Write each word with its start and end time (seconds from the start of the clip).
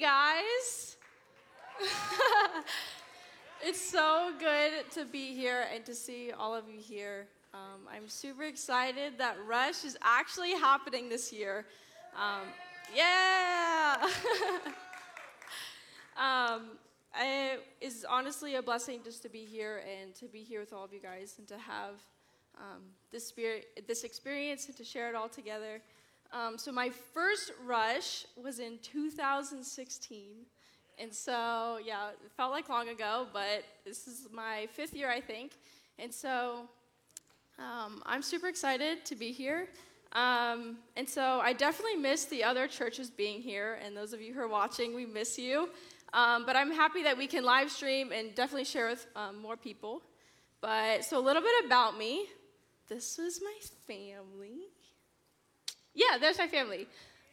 Guys! 0.00 0.96
it's 3.64 3.80
so 3.80 4.32
good 4.38 4.88
to 4.92 5.04
be 5.04 5.34
here 5.34 5.64
and 5.74 5.84
to 5.86 5.94
see 5.94 6.30
all 6.30 6.54
of 6.54 6.68
you 6.68 6.78
here. 6.78 7.26
Um, 7.52 7.88
I'm 7.90 8.08
super 8.08 8.44
excited 8.44 9.18
that 9.18 9.36
Rush 9.44 9.84
is 9.84 9.96
actually 10.02 10.52
happening 10.52 11.08
this 11.08 11.32
year. 11.32 11.66
Um, 12.14 12.46
yeah! 12.94 13.96
um, 16.16 16.78
it 17.18 17.64
is 17.80 18.06
honestly 18.08 18.54
a 18.54 18.62
blessing 18.62 19.00
just 19.02 19.22
to 19.22 19.28
be 19.28 19.44
here 19.44 19.82
and 20.00 20.14
to 20.16 20.26
be 20.26 20.44
here 20.44 20.60
with 20.60 20.72
all 20.72 20.84
of 20.84 20.92
you 20.92 21.00
guys 21.00 21.34
and 21.38 21.48
to 21.48 21.58
have 21.58 21.94
um, 22.56 22.82
this 23.10 23.26
spirit, 23.26 23.84
this 23.88 24.04
experience, 24.04 24.66
and 24.66 24.76
to 24.76 24.84
share 24.84 25.08
it 25.08 25.16
all 25.16 25.28
together. 25.28 25.80
Um, 26.32 26.58
so 26.58 26.70
my 26.70 26.90
first 26.90 27.52
rush 27.64 28.26
was 28.36 28.58
in 28.58 28.78
2016. 28.82 30.22
And 30.98 31.14
so, 31.14 31.78
yeah, 31.84 32.10
it 32.10 32.30
felt 32.36 32.50
like 32.50 32.68
long 32.68 32.88
ago, 32.88 33.26
but 33.32 33.64
this 33.84 34.06
is 34.06 34.26
my 34.32 34.68
fifth 34.72 34.94
year, 34.94 35.10
I 35.10 35.20
think. 35.20 35.52
And 35.98 36.12
so 36.12 36.68
um, 37.58 38.02
I'm 38.04 38.22
super 38.22 38.48
excited 38.48 39.04
to 39.06 39.14
be 39.14 39.32
here. 39.32 39.68
Um, 40.12 40.78
and 40.96 41.08
so 41.08 41.40
I 41.40 41.52
definitely 41.52 41.96
miss 41.96 42.24
the 42.24 42.42
other 42.44 42.66
churches 42.66 43.10
being 43.10 43.40
here. 43.40 43.78
And 43.84 43.96
those 43.96 44.12
of 44.12 44.20
you 44.20 44.34
who 44.34 44.40
are 44.40 44.48
watching, 44.48 44.94
we 44.94 45.06
miss 45.06 45.38
you. 45.38 45.68
Um, 46.12 46.46
but 46.46 46.56
I'm 46.56 46.72
happy 46.72 47.02
that 47.04 47.16
we 47.16 47.26
can 47.26 47.44
live 47.44 47.70
stream 47.70 48.12
and 48.12 48.34
definitely 48.34 48.64
share 48.64 48.88
with 48.88 49.06
um, 49.14 49.38
more 49.38 49.56
people. 49.56 50.02
But 50.60 51.04
so 51.04 51.18
a 51.18 51.20
little 51.20 51.42
bit 51.42 51.64
about 51.66 51.96
me. 51.96 52.26
This 52.88 53.18
is 53.18 53.40
my 53.42 53.54
family. 53.86 54.68
Yeah, 55.98 56.16
there's 56.16 56.38
my 56.38 56.46
family. 56.46 56.86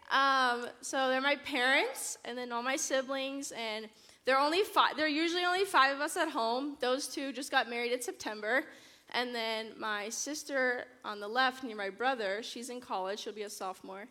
Um, 0.09 0.65
so 0.81 1.07
they're 1.09 1.21
my 1.21 1.35
parents, 1.35 2.17
and 2.25 2.35
then 2.35 2.51
all 2.51 2.63
my 2.63 2.75
siblings, 2.75 3.51
and 3.51 3.88
they're 4.25 4.39
only 4.39 4.63
five. 4.63 4.97
There 4.97 5.05
are 5.05 5.07
usually 5.07 5.45
only 5.45 5.65
five 5.65 5.95
of 5.95 6.01
us 6.01 6.17
at 6.17 6.29
home. 6.29 6.75
Those 6.80 7.07
two 7.07 7.31
just 7.31 7.52
got 7.52 7.69
married 7.69 7.91
in 7.91 8.02
September, 8.02 8.63
and 9.11 9.35
then 9.35 9.67
my 9.77 10.09
sister 10.09 10.85
on 11.03 11.19
the 11.19 11.27
left 11.27 11.63
near 11.63 11.75
my 11.75 11.91
brother. 11.91 12.41
She's 12.41 12.72
in 12.72 12.81
college. 12.81 13.19
She'll 13.19 13.33
be 13.33 13.44
a 13.44 13.49
sophomore. 13.52 14.07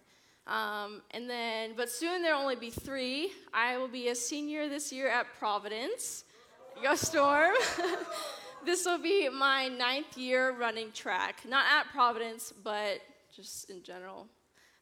Um, 0.47 1.03
and 1.11 1.29
then, 1.29 1.73
but 1.77 1.91
soon 1.91 2.23
there'll 2.23 2.41
only 2.41 2.55
be 2.55 2.71
three. 2.71 3.33
I 3.53 3.77
will 3.77 3.89
be 3.89 4.09
a 4.09 4.15
senior 4.15 4.69
this 4.69 4.93
year 4.93 5.09
at 5.09 5.27
Providence. 5.37 6.23
Go 6.81 6.95
Storm. 6.95 7.55
this 8.65 8.85
will 8.85 9.03
be 9.03 9.29
my 9.29 9.67
ninth 9.67 10.17
year 10.17 10.53
running 10.53 10.93
track, 10.93 11.41
not 11.49 11.65
at 11.73 11.91
Providence, 11.93 12.53
but 12.63 13.01
just 13.35 13.69
in 13.69 13.83
general. 13.83 14.29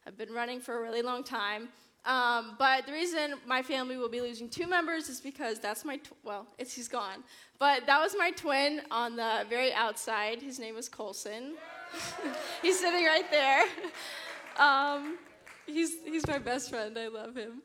I've 0.05 0.17
been 0.17 0.33
running 0.33 0.59
for 0.59 0.77
a 0.77 0.81
really 0.81 1.01
long 1.01 1.23
time. 1.23 1.69
Um, 2.05 2.55
but 2.59 2.85
the 2.85 2.91
reason 2.91 3.35
my 3.47 3.61
family 3.61 3.95
will 3.95 4.09
be 4.09 4.19
losing 4.19 4.49
two 4.49 4.67
members 4.67 5.07
is 5.07 5.21
because 5.21 5.59
that's 5.59 5.85
my, 5.85 5.97
tw- 5.97 6.11
well, 6.23 6.47
it's, 6.57 6.73
he's 6.73 6.89
gone. 6.89 7.23
But 7.59 7.85
that 7.85 8.01
was 8.01 8.13
my 8.17 8.31
twin 8.31 8.81
on 8.91 9.15
the 9.15 9.45
very 9.49 9.73
outside. 9.73 10.41
His 10.41 10.59
name 10.59 10.75
was 10.75 10.89
Colson. 10.89 11.53
he's 12.61 12.79
sitting 12.79 13.05
right 13.05 13.29
there. 13.31 13.65
Um, 14.55 15.17
he's, 15.65 15.95
he's 16.05 16.27
my 16.27 16.37
best 16.37 16.69
friend. 16.69 16.95
I 16.95 17.07
love 17.07 17.35
him. 17.35 17.63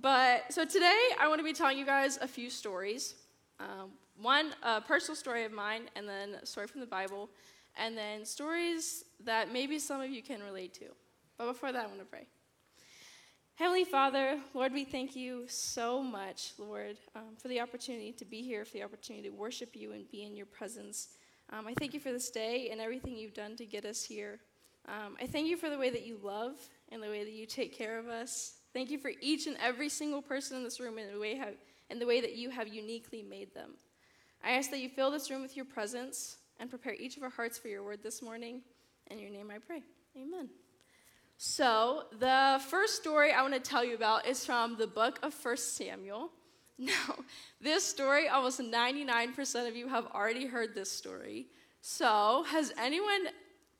But 0.00 0.52
so 0.52 0.64
today 0.64 1.00
I 1.20 1.28
want 1.28 1.38
to 1.38 1.44
be 1.44 1.52
telling 1.52 1.78
you 1.78 1.86
guys 1.86 2.18
a 2.20 2.26
few 2.26 2.50
stories. 2.50 3.14
Um, 3.60 3.92
one, 4.20 4.52
a 4.64 4.80
personal 4.80 5.14
story 5.14 5.44
of 5.44 5.52
mine, 5.52 5.82
and 5.94 6.08
then 6.08 6.34
a 6.42 6.46
story 6.46 6.66
from 6.66 6.80
the 6.80 6.88
Bible, 6.88 7.30
and 7.76 7.96
then 7.96 8.24
stories 8.24 9.04
that 9.24 9.52
maybe 9.52 9.78
some 9.78 10.00
of 10.00 10.10
you 10.10 10.22
can 10.22 10.42
relate 10.42 10.74
to. 10.74 10.86
But 11.38 11.46
before 11.48 11.72
that, 11.72 11.84
I 11.84 11.86
want 11.86 11.98
to 11.98 12.04
pray. 12.04 12.26
Heavenly 13.56 13.84
Father, 13.84 14.40
Lord, 14.52 14.72
we 14.72 14.84
thank 14.84 15.14
you 15.14 15.44
so 15.46 16.02
much, 16.02 16.52
Lord, 16.58 16.96
um, 17.14 17.36
for 17.40 17.46
the 17.46 17.60
opportunity 17.60 18.12
to 18.12 18.24
be 18.24 18.42
here, 18.42 18.64
for 18.64 18.72
the 18.72 18.82
opportunity 18.82 19.28
to 19.28 19.34
worship 19.34 19.76
you 19.76 19.92
and 19.92 20.10
be 20.10 20.24
in 20.24 20.34
your 20.34 20.46
presence. 20.46 21.08
Um, 21.50 21.66
I 21.68 21.74
thank 21.74 21.94
you 21.94 22.00
for 22.00 22.10
this 22.10 22.30
day 22.30 22.70
and 22.70 22.80
everything 22.80 23.16
you've 23.16 23.34
done 23.34 23.54
to 23.56 23.64
get 23.64 23.84
us 23.84 24.02
here. 24.02 24.40
Um, 24.88 25.16
I 25.20 25.26
thank 25.26 25.46
you 25.46 25.56
for 25.56 25.70
the 25.70 25.78
way 25.78 25.90
that 25.90 26.04
you 26.04 26.18
love 26.22 26.56
and 26.90 27.02
the 27.02 27.08
way 27.08 27.22
that 27.22 27.32
you 27.32 27.46
take 27.46 27.76
care 27.76 27.98
of 27.98 28.08
us. 28.08 28.54
Thank 28.72 28.90
you 28.90 28.98
for 28.98 29.12
each 29.20 29.46
and 29.46 29.56
every 29.62 29.88
single 29.88 30.20
person 30.20 30.56
in 30.56 30.64
this 30.64 30.80
room 30.80 30.98
and 30.98 31.14
the 31.14 31.20
way, 31.20 31.36
how, 31.36 31.48
and 31.90 32.00
the 32.00 32.06
way 32.06 32.20
that 32.20 32.34
you 32.34 32.50
have 32.50 32.66
uniquely 32.66 33.22
made 33.22 33.54
them. 33.54 33.70
I 34.42 34.50
ask 34.52 34.70
that 34.70 34.80
you 34.80 34.88
fill 34.88 35.10
this 35.10 35.30
room 35.30 35.42
with 35.42 35.56
your 35.56 35.64
presence 35.64 36.38
and 36.58 36.68
prepare 36.68 36.94
each 36.94 37.16
of 37.16 37.22
our 37.22 37.30
hearts 37.30 37.56
for 37.56 37.68
your 37.68 37.84
word 37.84 38.02
this 38.02 38.20
morning. 38.20 38.62
In 39.10 39.18
your 39.18 39.30
name 39.30 39.50
I 39.50 39.58
pray. 39.58 39.82
Amen. 40.16 40.48
So, 41.36 42.04
the 42.18 42.60
first 42.68 42.96
story 42.96 43.32
I 43.32 43.42
want 43.42 43.54
to 43.54 43.60
tell 43.60 43.84
you 43.84 43.94
about 43.94 44.26
is 44.26 44.44
from 44.46 44.76
the 44.76 44.86
book 44.86 45.18
of 45.22 45.34
1 45.34 45.56
Samuel. 45.56 46.30
Now, 46.76 47.14
this 47.60 47.86
story, 47.86 48.26
almost 48.26 48.58
99% 48.60 49.68
of 49.68 49.76
you 49.76 49.86
have 49.86 50.06
already 50.06 50.46
heard 50.46 50.74
this 50.74 50.90
story. 50.90 51.46
So, 51.80 52.44
has 52.48 52.72
anyone 52.76 53.28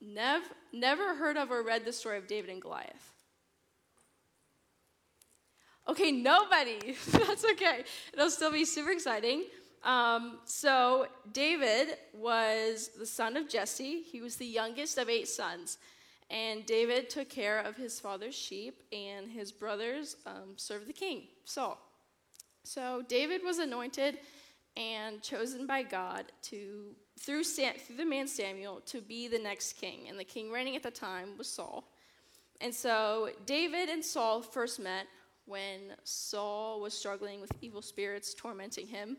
nev- 0.00 0.52
never 0.72 1.16
heard 1.16 1.36
of 1.36 1.50
or 1.50 1.64
read 1.64 1.84
the 1.84 1.92
story 1.92 2.18
of 2.18 2.28
David 2.28 2.50
and 2.50 2.62
Goliath? 2.62 3.14
Okay, 5.88 6.12
nobody. 6.12 6.96
That's 7.10 7.44
okay. 7.44 7.84
It'll 8.12 8.30
still 8.30 8.52
be 8.52 8.64
super 8.64 8.90
exciting. 8.92 9.44
Um, 9.82 10.38
so, 10.44 11.08
David 11.32 11.96
was 12.14 12.90
the 12.96 13.06
son 13.06 13.36
of 13.36 13.48
Jesse. 13.48 14.02
He 14.02 14.20
was 14.20 14.36
the 14.36 14.46
youngest 14.46 14.98
of 14.98 15.08
eight 15.08 15.26
sons. 15.26 15.78
And 16.30 16.64
David 16.66 17.10
took 17.10 17.28
care 17.28 17.60
of 17.60 17.76
his 17.76 18.00
father's 18.00 18.34
sheep, 18.34 18.82
and 18.92 19.30
his 19.30 19.52
brothers 19.52 20.16
um, 20.26 20.54
served 20.56 20.86
the 20.86 20.92
king, 20.92 21.24
Saul. 21.44 21.78
So 22.64 23.02
David 23.06 23.42
was 23.44 23.58
anointed 23.58 24.18
and 24.76 25.22
chosen 25.22 25.66
by 25.66 25.82
God 25.82 26.24
to 26.42 26.94
through, 27.20 27.44
Sam, 27.44 27.74
through 27.78 27.96
the 27.96 28.04
man 28.04 28.26
Samuel 28.26 28.80
to 28.86 29.00
be 29.00 29.28
the 29.28 29.38
next 29.38 29.74
king. 29.74 30.08
And 30.08 30.18
the 30.18 30.24
king 30.24 30.50
reigning 30.50 30.76
at 30.76 30.82
the 30.82 30.90
time 30.90 31.38
was 31.38 31.48
Saul. 31.48 31.84
And 32.60 32.74
so 32.74 33.30
David 33.46 33.88
and 33.88 34.04
Saul 34.04 34.42
first 34.42 34.80
met 34.80 35.06
when 35.46 35.92
Saul 36.04 36.80
was 36.80 36.94
struggling 36.94 37.40
with 37.40 37.52
evil 37.60 37.82
spirits 37.82 38.34
tormenting 38.34 38.86
him. 38.86 39.18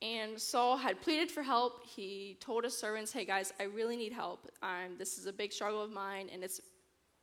And 0.00 0.38
Saul 0.40 0.76
had 0.76 1.00
pleaded 1.00 1.30
for 1.30 1.42
help. 1.42 1.84
He 1.84 2.36
told 2.40 2.64
his 2.64 2.76
servants, 2.76 3.12
Hey 3.12 3.24
guys, 3.24 3.52
I 3.58 3.64
really 3.64 3.96
need 3.96 4.12
help. 4.12 4.48
Um, 4.62 4.96
this 4.96 5.18
is 5.18 5.26
a 5.26 5.32
big 5.32 5.52
struggle 5.52 5.82
of 5.82 5.90
mine, 5.90 6.28
and 6.32 6.44
it's 6.44 6.60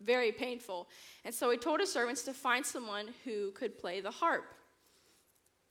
very 0.02 0.31
painful. 0.31 0.90
And 1.24 1.34
so 1.34 1.50
he 1.50 1.58
told 1.58 1.80
his 1.80 1.91
servants 1.91 2.24
to 2.24 2.34
find 2.34 2.66
someone 2.66 3.09
who 3.24 3.52
could 3.52 3.78
play 3.78 4.02
the 4.02 4.12
harp. 4.12 4.46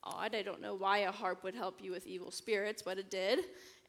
Odd, 0.02 0.34
I 0.34 0.42
don't 0.42 0.60
know 0.60 0.74
why 0.74 0.98
a 0.98 1.12
harp 1.12 1.44
would 1.44 1.54
help 1.54 1.82
you 1.82 1.90
with 1.90 2.06
evil 2.06 2.30
spirits, 2.30 2.82
but 2.82 2.98
it 2.98 3.10
did. 3.10 3.40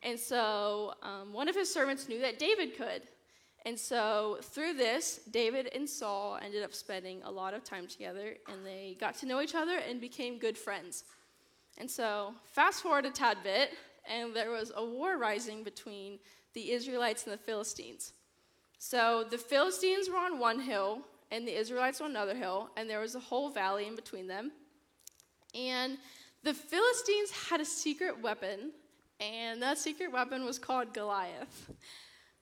And 0.03 0.19
so 0.19 0.93
um, 1.01 1.33
one 1.33 1.47
of 1.47 1.55
his 1.55 1.73
servants 1.73 2.07
knew 2.07 2.19
that 2.21 2.37
David 2.37 2.77
could. 2.77 3.03
And 3.65 3.77
so 3.79 4.37
through 4.41 4.75
this, 4.75 5.21
David 5.31 5.69
and 5.73 5.89
Saul 5.89 6.37
ended 6.43 6.63
up 6.63 6.73
spending 6.73 7.21
a 7.23 7.31
lot 7.31 7.53
of 7.53 7.63
time 7.63 7.87
together, 7.87 8.35
and 8.47 8.65
they 8.65 8.95
got 8.99 9.15
to 9.15 9.25
know 9.25 9.41
each 9.41 9.55
other 9.55 9.77
and 9.77 9.99
became 9.99 10.37
good 10.37 10.57
friends. 10.57 11.03
And 11.77 11.89
so, 11.89 12.33
fast 12.51 12.81
forward 12.81 13.05
a 13.05 13.11
tad 13.11 13.37
bit, 13.43 13.71
and 14.09 14.33
there 14.33 14.51
was 14.51 14.71
a 14.75 14.85
war 14.85 15.17
rising 15.17 15.63
between 15.63 16.19
the 16.53 16.71
Israelites 16.71 17.25
and 17.25 17.33
the 17.33 17.37
Philistines. 17.37 18.13
So, 18.77 19.25
the 19.29 19.37
Philistines 19.37 20.09
were 20.09 20.17
on 20.17 20.39
one 20.39 20.59
hill, 20.59 21.01
and 21.31 21.47
the 21.47 21.57
Israelites 21.57 22.01
on 22.01 22.11
another 22.11 22.35
hill, 22.35 22.69
and 22.77 22.89
there 22.89 22.99
was 22.99 23.15
a 23.15 23.19
whole 23.19 23.49
valley 23.49 23.87
in 23.87 23.95
between 23.95 24.27
them. 24.27 24.51
And 25.53 25.97
the 26.43 26.53
Philistines 26.53 27.31
had 27.49 27.59
a 27.59 27.65
secret 27.65 28.21
weapon, 28.21 28.71
and 29.19 29.61
that 29.61 29.77
secret 29.77 30.11
weapon 30.11 30.45
was 30.45 30.59
called 30.59 30.93
Goliath. 30.93 31.71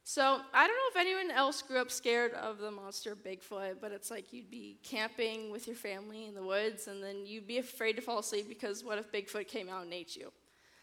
So 0.06 0.42
I 0.54 0.68
don't 0.68 0.76
know 0.76 0.90
if 0.92 0.98
anyone 0.98 1.32
else 1.32 1.62
grew 1.62 1.80
up 1.80 1.90
scared 1.90 2.34
of 2.34 2.58
the 2.58 2.70
monster 2.70 3.16
Bigfoot, 3.16 3.76
but 3.80 3.94
it's 3.94 4.12
like 4.12 4.34
you'd 4.34 4.52
be 4.52 4.78
camping 4.84 5.50
with 5.50 5.66
your 5.66 5.78
family 5.78 6.26
in 6.26 6.36
the 6.36 6.44
woods, 6.44 6.88
and 6.88 7.02
then 7.02 7.26
you'd 7.26 7.48
be 7.48 7.58
afraid 7.58 7.96
to 7.96 8.02
fall 8.02 8.20
asleep 8.20 8.50
because 8.50 8.84
what 8.84 8.98
if 8.98 9.12
Bigfoot 9.14 9.48
came 9.48 9.70
out 9.70 9.84
and 9.84 9.94
ate 9.94 10.16
you? 10.18 10.32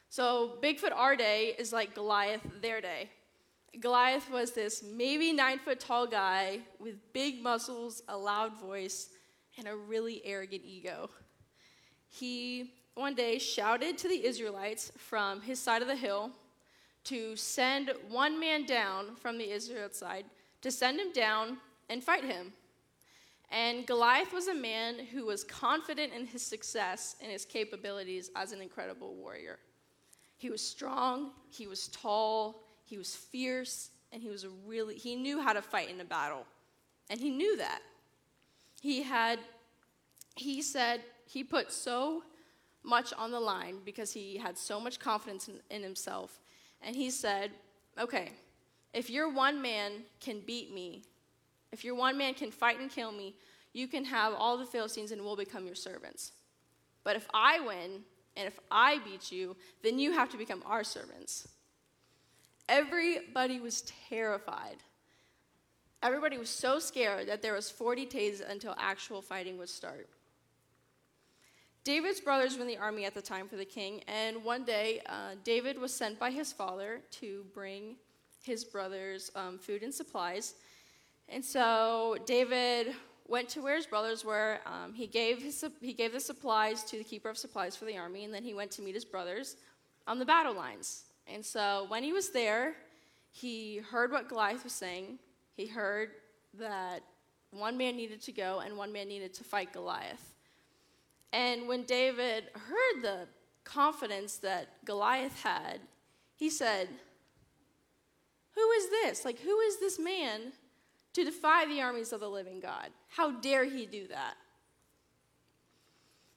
So 0.08 0.56
Bigfoot 0.62 0.92
our 0.94 1.16
day 1.16 1.54
is 1.58 1.70
like 1.70 1.94
Goliath 1.94 2.40
their 2.62 2.80
day. 2.80 3.10
Goliath 3.78 4.28
was 4.30 4.52
this 4.52 4.82
maybe 4.82 5.32
nine 5.32 5.58
foot 5.58 5.80
tall 5.80 6.06
guy 6.06 6.60
with 6.80 6.94
big 7.12 7.42
muscles, 7.42 8.02
a 8.08 8.16
loud 8.16 8.58
voice, 8.58 9.10
and 9.58 9.68
a 9.68 9.76
really 9.76 10.22
arrogant 10.24 10.62
ego. 10.64 11.10
He 12.08 12.72
one 12.94 13.14
day 13.14 13.38
shouted 13.38 13.98
to 13.98 14.08
the 14.08 14.24
Israelites 14.24 14.90
from 14.96 15.42
his 15.42 15.60
side 15.60 15.82
of 15.82 15.88
the 15.88 15.94
hill 15.94 16.32
to 17.10 17.34
send 17.34 17.90
one 18.08 18.38
man 18.38 18.64
down 18.64 19.16
from 19.16 19.36
the 19.36 19.50
Israel 19.50 19.88
side, 19.90 20.24
to 20.62 20.70
send 20.70 21.00
him 21.00 21.12
down 21.12 21.58
and 21.88 22.04
fight 22.04 22.24
him. 22.24 22.52
And 23.50 23.84
Goliath 23.84 24.32
was 24.32 24.46
a 24.46 24.54
man 24.54 25.00
who 25.06 25.26
was 25.26 25.42
confident 25.42 26.12
in 26.12 26.24
his 26.24 26.42
success 26.42 27.16
and 27.20 27.32
his 27.32 27.44
capabilities 27.44 28.30
as 28.36 28.52
an 28.52 28.62
incredible 28.62 29.16
warrior. 29.16 29.58
He 30.36 30.50
was 30.50 30.62
strong, 30.62 31.32
he 31.48 31.66
was 31.66 31.88
tall, 31.88 32.62
he 32.84 32.96
was 32.96 33.16
fierce, 33.16 33.90
and 34.12 34.22
he 34.22 34.28
was 34.28 34.46
really 34.64 34.94
he 34.94 35.16
knew 35.16 35.40
how 35.40 35.52
to 35.52 35.62
fight 35.62 35.90
in 35.90 36.00
a 36.00 36.04
battle. 36.04 36.46
And 37.10 37.18
he 37.18 37.30
knew 37.30 37.56
that. 37.56 37.80
He 38.80 39.02
had 39.02 39.40
he 40.36 40.62
said 40.62 41.00
he 41.26 41.42
put 41.42 41.72
so 41.72 42.22
much 42.84 43.12
on 43.12 43.32
the 43.32 43.40
line 43.40 43.78
because 43.84 44.12
he 44.12 44.36
had 44.36 44.56
so 44.56 44.78
much 44.80 45.00
confidence 45.00 45.48
in, 45.48 45.60
in 45.70 45.82
himself. 45.82 46.38
And 46.82 46.96
he 46.96 47.10
said, 47.10 47.50
Okay, 47.98 48.30
if 48.94 49.10
your 49.10 49.32
one 49.32 49.60
man 49.60 49.92
can 50.20 50.40
beat 50.40 50.72
me, 50.72 51.02
if 51.72 51.84
your 51.84 51.94
one 51.94 52.16
man 52.16 52.34
can 52.34 52.50
fight 52.50 52.80
and 52.80 52.90
kill 52.90 53.12
me, 53.12 53.34
you 53.72 53.86
can 53.86 54.04
have 54.04 54.34
all 54.34 54.56
the 54.58 54.66
Philistines 54.66 55.12
and 55.12 55.22
we'll 55.22 55.36
become 55.36 55.66
your 55.66 55.74
servants. 55.74 56.32
But 57.04 57.16
if 57.16 57.28
I 57.32 57.60
win 57.60 58.02
and 58.36 58.46
if 58.46 58.58
I 58.70 58.98
beat 58.98 59.30
you, 59.30 59.56
then 59.82 59.98
you 59.98 60.12
have 60.12 60.30
to 60.30 60.36
become 60.36 60.62
our 60.66 60.84
servants. 60.84 61.48
Everybody 62.68 63.60
was 63.60 63.82
terrified. 64.08 64.76
Everybody 66.02 66.38
was 66.38 66.48
so 66.48 66.78
scared 66.78 67.28
that 67.28 67.42
there 67.42 67.52
was 67.52 67.70
40 67.70 68.06
days 68.06 68.40
until 68.40 68.74
actual 68.78 69.20
fighting 69.20 69.58
would 69.58 69.68
start. 69.68 70.08
David's 71.82 72.20
brothers 72.20 72.56
were 72.56 72.62
in 72.62 72.68
the 72.68 72.76
army 72.76 73.06
at 73.06 73.14
the 73.14 73.22
time 73.22 73.48
for 73.48 73.56
the 73.56 73.64
king, 73.64 74.02
and 74.06 74.44
one 74.44 74.64
day 74.64 75.00
uh, 75.06 75.34
David 75.44 75.78
was 75.78 75.94
sent 75.94 76.18
by 76.18 76.30
his 76.30 76.52
father 76.52 77.00
to 77.12 77.44
bring 77.54 77.96
his 78.42 78.64
brothers 78.64 79.30
um, 79.34 79.58
food 79.58 79.82
and 79.82 79.92
supplies. 79.92 80.54
And 81.28 81.44
so 81.44 82.16
David 82.26 82.94
went 83.28 83.48
to 83.50 83.62
where 83.62 83.76
his 83.76 83.86
brothers 83.86 84.24
were. 84.24 84.58
Um, 84.66 84.92
he, 84.92 85.06
gave 85.06 85.42
his, 85.42 85.64
he 85.80 85.92
gave 85.92 86.12
the 86.12 86.20
supplies 86.20 86.82
to 86.84 86.98
the 86.98 87.04
keeper 87.04 87.30
of 87.30 87.38
supplies 87.38 87.76
for 87.76 87.86
the 87.86 87.96
army, 87.96 88.24
and 88.24 88.34
then 88.34 88.42
he 88.42 88.52
went 88.52 88.70
to 88.72 88.82
meet 88.82 88.94
his 88.94 89.04
brothers 89.04 89.56
on 90.06 90.18
the 90.18 90.26
battle 90.26 90.54
lines. 90.54 91.04
And 91.26 91.44
so 91.44 91.86
when 91.88 92.02
he 92.02 92.12
was 92.12 92.30
there, 92.30 92.74
he 93.30 93.78
heard 93.78 94.10
what 94.10 94.28
Goliath 94.28 94.64
was 94.64 94.72
saying. 94.72 95.18
He 95.56 95.66
heard 95.66 96.10
that 96.58 97.02
one 97.52 97.78
man 97.78 97.96
needed 97.96 98.20
to 98.22 98.32
go 98.32 98.60
and 98.64 98.76
one 98.76 98.92
man 98.92 99.08
needed 99.08 99.32
to 99.34 99.44
fight 99.44 99.72
Goliath. 99.72 100.29
And 101.32 101.68
when 101.68 101.84
David 101.84 102.44
heard 102.54 103.02
the 103.02 103.28
confidence 103.64 104.36
that 104.38 104.84
Goliath 104.84 105.42
had, 105.42 105.80
he 106.34 106.50
said, 106.50 106.88
Who 108.54 108.70
is 108.72 108.90
this? 108.90 109.24
Like, 109.24 109.38
who 109.38 109.60
is 109.60 109.78
this 109.78 109.98
man 109.98 110.52
to 111.12 111.24
defy 111.24 111.66
the 111.66 111.80
armies 111.80 112.12
of 112.12 112.20
the 112.20 112.28
living 112.28 112.60
God? 112.60 112.88
How 113.08 113.30
dare 113.30 113.64
he 113.64 113.86
do 113.86 114.08
that? 114.08 114.34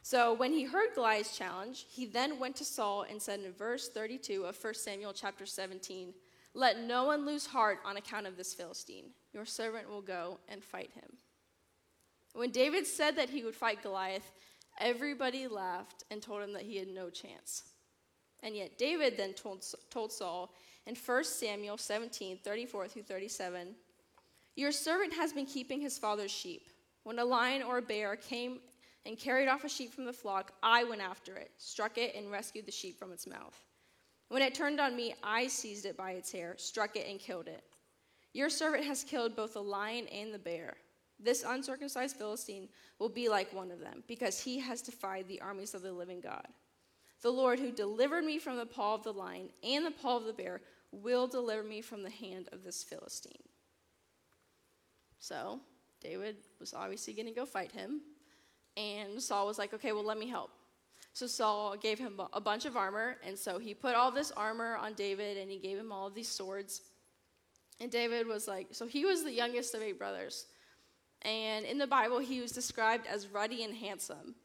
So 0.05 0.33
when 0.33 0.51
he 0.51 0.65
heard 0.65 0.93
Goliath's 0.93 1.37
challenge, 1.37 1.85
he 1.89 2.05
then 2.05 2.37
went 2.37 2.57
to 2.57 2.65
Saul 2.65 3.05
and 3.09 3.21
said 3.21 3.39
in 3.39 3.53
verse 3.53 3.87
32 3.87 4.43
of 4.43 4.61
1 4.61 4.73
Samuel 4.73 5.13
chapter 5.13 5.45
17, 5.45 6.13
Let 6.53 6.81
no 6.81 7.05
one 7.05 7.25
lose 7.25 7.45
heart 7.45 7.79
on 7.85 7.95
account 7.95 8.27
of 8.27 8.35
this 8.35 8.53
Philistine. 8.53 9.11
Your 9.31 9.45
servant 9.45 9.89
will 9.89 10.01
go 10.01 10.39
and 10.49 10.61
fight 10.61 10.91
him. 10.93 11.17
When 12.33 12.51
David 12.51 12.85
said 12.85 13.15
that 13.15 13.29
he 13.29 13.43
would 13.43 13.55
fight 13.55 13.81
Goliath, 13.81 14.33
Everybody 14.79 15.47
laughed 15.47 16.03
and 16.09 16.21
told 16.21 16.41
him 16.41 16.53
that 16.53 16.63
he 16.63 16.77
had 16.77 16.87
no 16.87 17.09
chance. 17.09 17.63
And 18.41 18.55
yet 18.55 18.77
David 18.77 19.15
then 19.17 19.33
told, 19.33 19.65
told 19.89 20.11
Saul 20.11 20.53
in 20.85 20.95
1 20.95 21.23
Samuel 21.23 21.77
17 21.77 22.39
34 22.43 22.87
through 22.87 23.03
37 23.03 23.75
Your 24.55 24.71
servant 24.71 25.13
has 25.13 25.31
been 25.31 25.45
keeping 25.45 25.79
his 25.79 25.97
father's 25.97 26.31
sheep. 26.31 26.69
When 27.03 27.19
a 27.19 27.25
lion 27.25 27.63
or 27.63 27.77
a 27.77 27.81
bear 27.81 28.15
came 28.15 28.59
and 29.05 29.17
carried 29.17 29.47
off 29.47 29.63
a 29.63 29.69
sheep 29.69 29.93
from 29.93 30.05
the 30.05 30.13
flock, 30.13 30.53
I 30.61 30.83
went 30.83 31.01
after 31.01 31.35
it, 31.35 31.51
struck 31.57 31.97
it, 31.97 32.15
and 32.15 32.31
rescued 32.31 32.65
the 32.65 32.71
sheep 32.71 32.97
from 32.97 33.11
its 33.11 33.27
mouth. 33.27 33.57
When 34.29 34.41
it 34.41 34.55
turned 34.55 34.79
on 34.79 34.95
me, 34.95 35.15
I 35.21 35.47
seized 35.47 35.85
it 35.85 35.97
by 35.97 36.11
its 36.11 36.31
hair, 36.31 36.55
struck 36.57 36.95
it, 36.95 37.07
and 37.09 37.19
killed 37.19 37.47
it. 37.47 37.63
Your 38.33 38.49
servant 38.49 38.85
has 38.85 39.03
killed 39.03 39.35
both 39.35 39.53
the 39.53 39.61
lion 39.61 40.07
and 40.07 40.33
the 40.33 40.39
bear. 40.39 40.75
This 41.23 41.43
uncircumcised 41.47 42.17
Philistine 42.17 42.67
will 42.99 43.09
be 43.09 43.29
like 43.29 43.53
one 43.53 43.71
of 43.71 43.79
them, 43.79 44.03
because 44.07 44.39
he 44.39 44.59
has 44.59 44.81
defied 44.81 45.27
the 45.27 45.41
armies 45.41 45.73
of 45.73 45.81
the 45.81 45.91
living 45.91 46.19
God. 46.19 46.47
The 47.21 47.31
Lord 47.31 47.59
who 47.59 47.71
delivered 47.71 48.25
me 48.25 48.37
from 48.37 48.57
the 48.57 48.65
paw 48.65 48.95
of 48.95 49.03
the 49.03 49.13
lion 49.13 49.49
and 49.63 49.85
the 49.85 49.91
paw 49.91 50.17
of 50.17 50.25
the 50.25 50.33
bear 50.33 50.61
will 50.91 51.25
deliver 51.25 51.63
me 51.63 51.81
from 51.81 52.03
the 52.03 52.09
hand 52.09 52.49
of 52.51 52.63
this 52.63 52.83
Philistine. 52.83 53.31
So, 55.19 55.61
David 56.01 56.35
was 56.59 56.73
obviously 56.73 57.13
going 57.13 57.27
to 57.27 57.33
go 57.33 57.45
fight 57.45 57.71
him. 57.71 58.01
And 58.75 59.21
Saul 59.21 59.47
was 59.47 59.57
like, 59.57 59.73
okay, 59.73 59.93
well, 59.93 60.03
let 60.03 60.17
me 60.17 60.27
help. 60.27 60.51
So 61.13 61.27
Saul 61.27 61.77
gave 61.77 61.99
him 61.99 62.19
a 62.33 62.41
bunch 62.41 62.65
of 62.65 62.75
armor. 62.75 63.17
And 63.25 63.37
so 63.37 63.59
he 63.59 63.73
put 63.73 63.95
all 63.95 64.11
this 64.11 64.31
armor 64.31 64.75
on 64.75 64.93
David 64.93 65.37
and 65.37 65.49
he 65.49 65.59
gave 65.59 65.77
him 65.77 65.91
all 65.91 66.07
of 66.07 66.15
these 66.15 66.27
swords. 66.27 66.81
And 67.79 67.91
David 67.91 68.27
was 68.27 68.47
like, 68.47 68.67
so 68.71 68.87
he 68.87 69.05
was 69.05 69.23
the 69.23 69.31
youngest 69.31 69.75
of 69.75 69.81
eight 69.81 69.99
brothers. 69.99 70.45
And 71.25 71.65
in 71.65 71.77
the 71.77 71.87
Bible, 71.87 72.19
he 72.19 72.41
was 72.41 72.51
described 72.51 73.07
as 73.07 73.27
ruddy 73.27 73.63
and 73.63 73.73
handsome. 73.73 74.35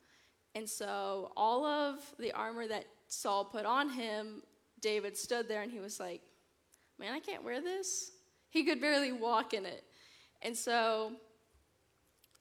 And 0.54 0.68
so 0.68 1.32
all 1.36 1.64
of 1.64 1.98
the 2.18 2.32
armor 2.32 2.66
that 2.66 2.84
Saul 3.08 3.44
put 3.44 3.66
on 3.66 3.90
him, 3.90 4.42
David 4.80 5.16
stood 5.16 5.48
there 5.48 5.62
and 5.62 5.72
he 5.72 5.80
was 5.80 5.98
like, 5.98 6.22
Man, 6.98 7.14
I 7.14 7.20
can't 7.20 7.44
wear 7.44 7.60
this. 7.60 8.10
He 8.50 8.64
could 8.64 8.80
barely 8.80 9.12
walk 9.12 9.54
in 9.54 9.64
it. 9.64 9.84
And 10.42 10.56
so 10.56 11.12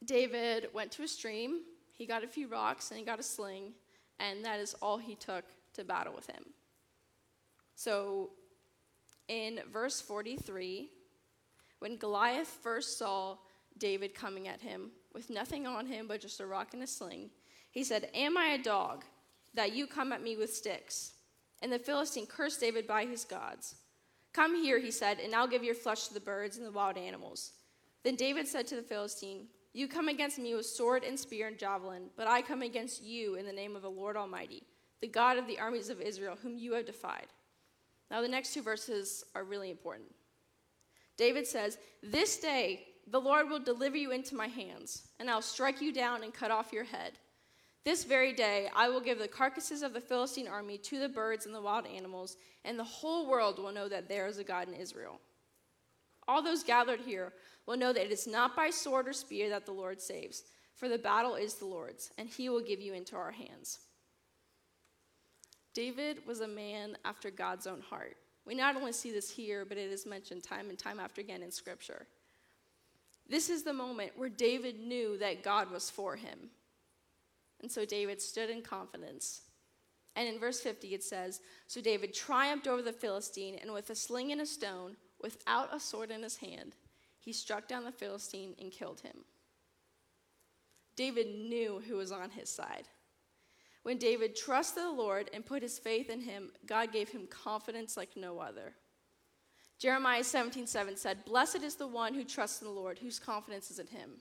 David 0.04 0.70
went 0.74 0.92
to 0.94 1.04
a 1.04 1.08
stream, 1.08 1.62
he 1.94 2.06
got 2.06 2.24
a 2.24 2.28
few 2.28 2.48
rocks, 2.48 2.90
and 2.90 3.00
he 3.00 3.06
got 3.06 3.20
a 3.20 3.24
sling, 3.24 3.74
and 4.20 4.44
that 4.46 4.60
is 4.60 4.76
all 4.82 4.98
he 4.98 5.16
took 5.16 5.46
to 5.74 5.84
battle 5.84 6.14
with 6.14 6.28
him. 6.28 6.44
So 7.76 8.32
in 9.28 9.60
verse 9.72 10.02
43, 10.02 10.90
when 11.80 11.98
Goliath 11.98 12.48
first 12.48 12.98
saw 12.98 13.38
David 13.78 14.14
coming 14.14 14.48
at 14.48 14.62
him 14.62 14.92
with 15.14 15.30
nothing 15.30 15.66
on 15.66 15.86
him 15.86 16.08
but 16.08 16.22
just 16.22 16.40
a 16.40 16.46
rock 16.46 16.74
and 16.74 16.84
a 16.84 16.88
sling. 16.88 17.30
He 17.72 17.84
said, 17.84 18.10
Am 18.14 18.38
I 18.38 18.50
a 18.50 18.64
dog 18.64 19.04
that 19.54 19.76
you 19.76 19.88
come 19.88 20.12
at 20.12 20.24
me 20.24 20.36
with 20.36 20.54
sticks? 20.54 21.14
And 21.62 21.72
the 21.72 21.80
Philistine 21.80 22.28
cursed 22.28 22.60
David 22.60 22.88
by 22.88 23.06
his 23.06 23.26
gods. 23.26 23.76
Come 24.34 24.62
here, 24.62 24.80
he 24.80 24.92
said, 24.92 25.20
and 25.20 25.34
I'll 25.34 25.48
give 25.48 25.64
your 25.64 25.74
flesh 25.74 26.08
to 26.08 26.14
the 26.14 26.20
birds 26.20 26.58
and 26.58 26.66
the 26.66 26.72
wild 26.72 26.98
animals. 26.98 27.54
Then 28.04 28.16
David 28.16 28.48
said 28.48 28.68
to 28.68 28.76
the 28.76 28.84
Philistine, 28.84 29.48
You 29.74 29.88
come 29.88 30.08
against 30.08 30.38
me 30.38 30.54
with 30.54 30.68
sword 30.68 31.04
and 31.04 31.20
spear 31.20 31.48
and 31.48 31.58
javelin, 31.58 32.10
but 32.16 32.28
I 32.28 32.44
come 32.44 32.62
against 32.62 33.02
you 33.02 33.36
in 33.36 33.46
the 33.46 33.52
name 33.52 33.76
of 33.76 33.82
the 33.82 33.90
Lord 33.90 34.16
Almighty, 34.16 34.64
the 35.02 35.08
God 35.08 35.38
of 35.38 35.48
the 35.48 35.60
armies 35.60 35.90
of 35.90 36.02
Israel, 36.02 36.38
whom 36.42 36.58
you 36.58 36.74
have 36.74 36.86
defied. 36.86 37.28
Now, 38.12 38.22
the 38.22 38.28
next 38.28 38.54
two 38.54 38.62
verses 38.62 39.24
are 39.36 39.44
really 39.44 39.72
important. 39.72 40.14
David 41.18 41.48
says, 41.48 41.80
This 42.04 42.38
day 42.38 42.86
the 43.10 43.22
Lord 43.22 43.50
will 43.50 43.60
deliver 43.60 43.96
you 43.96 44.12
into 44.12 44.36
my 44.36 44.48
hands, 44.48 45.08
and 45.20 45.30
I'll 45.30 45.42
strike 45.42 45.82
you 45.82 45.94
down 45.94 46.24
and 46.24 46.34
cut 46.34 46.52
off 46.52 46.74
your 46.74 46.84
head. 46.84 47.14
This 47.86 48.04
very 48.04 48.34
day 48.34 48.70
I 48.76 48.90
will 48.90 49.00
give 49.00 49.18
the 49.18 49.30
carcasses 49.30 49.82
of 49.82 49.94
the 49.94 50.02
Philistine 50.02 50.48
army 50.48 50.78
to 50.80 51.00
the 51.00 51.08
birds 51.08 51.46
and 51.46 51.56
the 51.56 51.62
wild 51.62 51.88
animals, 51.88 52.36
and 52.66 52.78
the 52.78 52.84
whole 52.84 53.30
world 53.30 53.60
will 53.60 53.72
know 53.72 53.88
that 53.88 54.10
there 54.10 54.28
is 54.28 54.40
a 54.40 54.44
God 54.44 54.68
in 54.68 54.74
Israel. 54.74 55.22
All 56.28 56.44
those 56.44 56.64
gathered 56.64 57.00
here 57.00 57.32
will 57.66 57.78
know 57.78 57.94
that 57.94 58.06
it 58.06 58.12
is 58.12 58.28
not 58.28 58.58
by 58.58 58.70
sword 58.70 59.08
or 59.08 59.14
spear 59.14 59.50
that 59.50 59.66
the 59.66 59.72
Lord 59.72 60.02
saves, 60.02 60.44
for 60.76 60.90
the 60.90 60.98
battle 60.98 61.36
is 61.36 61.56
the 61.56 61.66
Lord's, 61.66 62.12
and 62.18 62.28
he 62.28 62.50
will 62.50 62.62
give 62.62 62.82
you 62.82 62.94
into 62.94 63.16
our 63.16 63.32
hands. 63.32 63.80
David 65.74 66.26
was 66.28 66.42
a 66.42 66.48
man 66.48 66.98
after 67.06 67.32
God's 67.32 67.68
own 67.68 67.80
heart. 67.80 68.18
We 68.46 68.54
not 68.54 68.76
only 68.76 68.92
see 68.92 69.12
this 69.12 69.30
here, 69.30 69.64
but 69.64 69.78
it 69.78 69.92
is 69.92 70.06
mentioned 70.06 70.44
time 70.44 70.70
and 70.70 70.78
time 70.78 71.00
after 71.00 71.22
again 71.22 71.42
in 71.42 71.52
Scripture. 71.52 72.08
This 73.30 73.50
is 73.50 73.64
the 73.64 73.74
moment 73.74 74.12
where 74.16 74.30
David 74.30 74.80
knew 74.80 75.18
that 75.18 75.44
God 75.44 75.72
was 75.72 75.90
for 75.90 76.16
him. 76.16 76.50
And 77.62 77.72
so 77.72 77.86
David 77.86 78.22
stood 78.22 78.50
in 78.50 78.62
confidence. 78.62 79.42
And 80.16 80.28
in 80.28 80.40
verse 80.40 80.60
50 80.60 80.94
it 80.94 81.04
says 81.04 81.42
So 81.68 81.82
David 81.82 82.14
triumphed 82.14 82.68
over 82.68 82.82
the 82.82 82.94
Philistine, 82.94 83.58
and 83.62 83.74
with 83.74 83.90
a 83.90 83.96
sling 83.96 84.32
and 84.32 84.42
a 84.42 84.46
stone, 84.46 84.96
without 85.22 85.76
a 85.76 85.80
sword 85.80 86.12
in 86.12 86.24
his 86.24 86.38
hand, 86.38 86.76
he 87.20 87.34
struck 87.34 87.68
down 87.68 87.84
the 87.84 87.92
Philistine 87.92 88.56
and 88.60 88.72
killed 88.72 89.02
him. 89.02 89.18
David 90.96 91.28
knew 91.28 91.82
who 91.88 91.98
was 91.98 92.12
on 92.12 92.32
his 92.32 92.50
side. 92.50 92.88
When 93.84 93.98
David 93.98 94.36
trusted 94.36 94.84
the 94.84 94.92
Lord 94.92 95.30
and 95.34 95.46
put 95.46 95.62
his 95.62 95.78
faith 95.78 96.10
in 96.10 96.22
him, 96.22 96.52
God 96.66 96.92
gave 96.92 97.10
him 97.10 97.28
confidence 97.28 97.96
like 97.96 98.18
no 98.18 98.40
other. 98.40 98.74
Jeremiah 99.80 100.24
17, 100.24 100.66
7 100.66 100.98
said, 100.98 101.24
Blessed 101.26 101.64
is 101.64 101.76
the 101.76 101.88
one 101.88 102.14
who 102.14 102.24
trusts 102.24 102.62
in 102.62 102.68
the 102.68 102.74
Lord, 102.74 102.98
whose 102.98 103.20
confidence 103.20 103.70
is 103.70 103.80
in 103.80 103.88
him. 103.88 104.12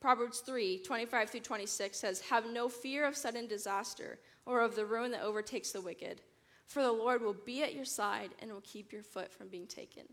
Proverbs 0.00 0.40
3, 0.40 0.78
25 0.78 1.30
through 1.30 1.40
26 1.40 1.98
says, 1.98 2.20
Have 2.20 2.50
no 2.50 2.68
fear 2.68 3.04
of 3.04 3.16
sudden 3.16 3.48
disaster 3.48 4.20
or 4.46 4.60
of 4.60 4.76
the 4.76 4.86
ruin 4.86 5.10
that 5.10 5.22
overtakes 5.22 5.72
the 5.72 5.80
wicked, 5.80 6.20
for 6.66 6.82
the 6.82 6.92
Lord 6.92 7.22
will 7.22 7.34
be 7.34 7.62
at 7.64 7.74
your 7.74 7.84
side 7.84 8.30
and 8.40 8.52
will 8.52 8.62
keep 8.62 8.92
your 8.92 9.02
foot 9.02 9.32
from 9.32 9.48
being 9.48 9.66
taken. 9.66 10.04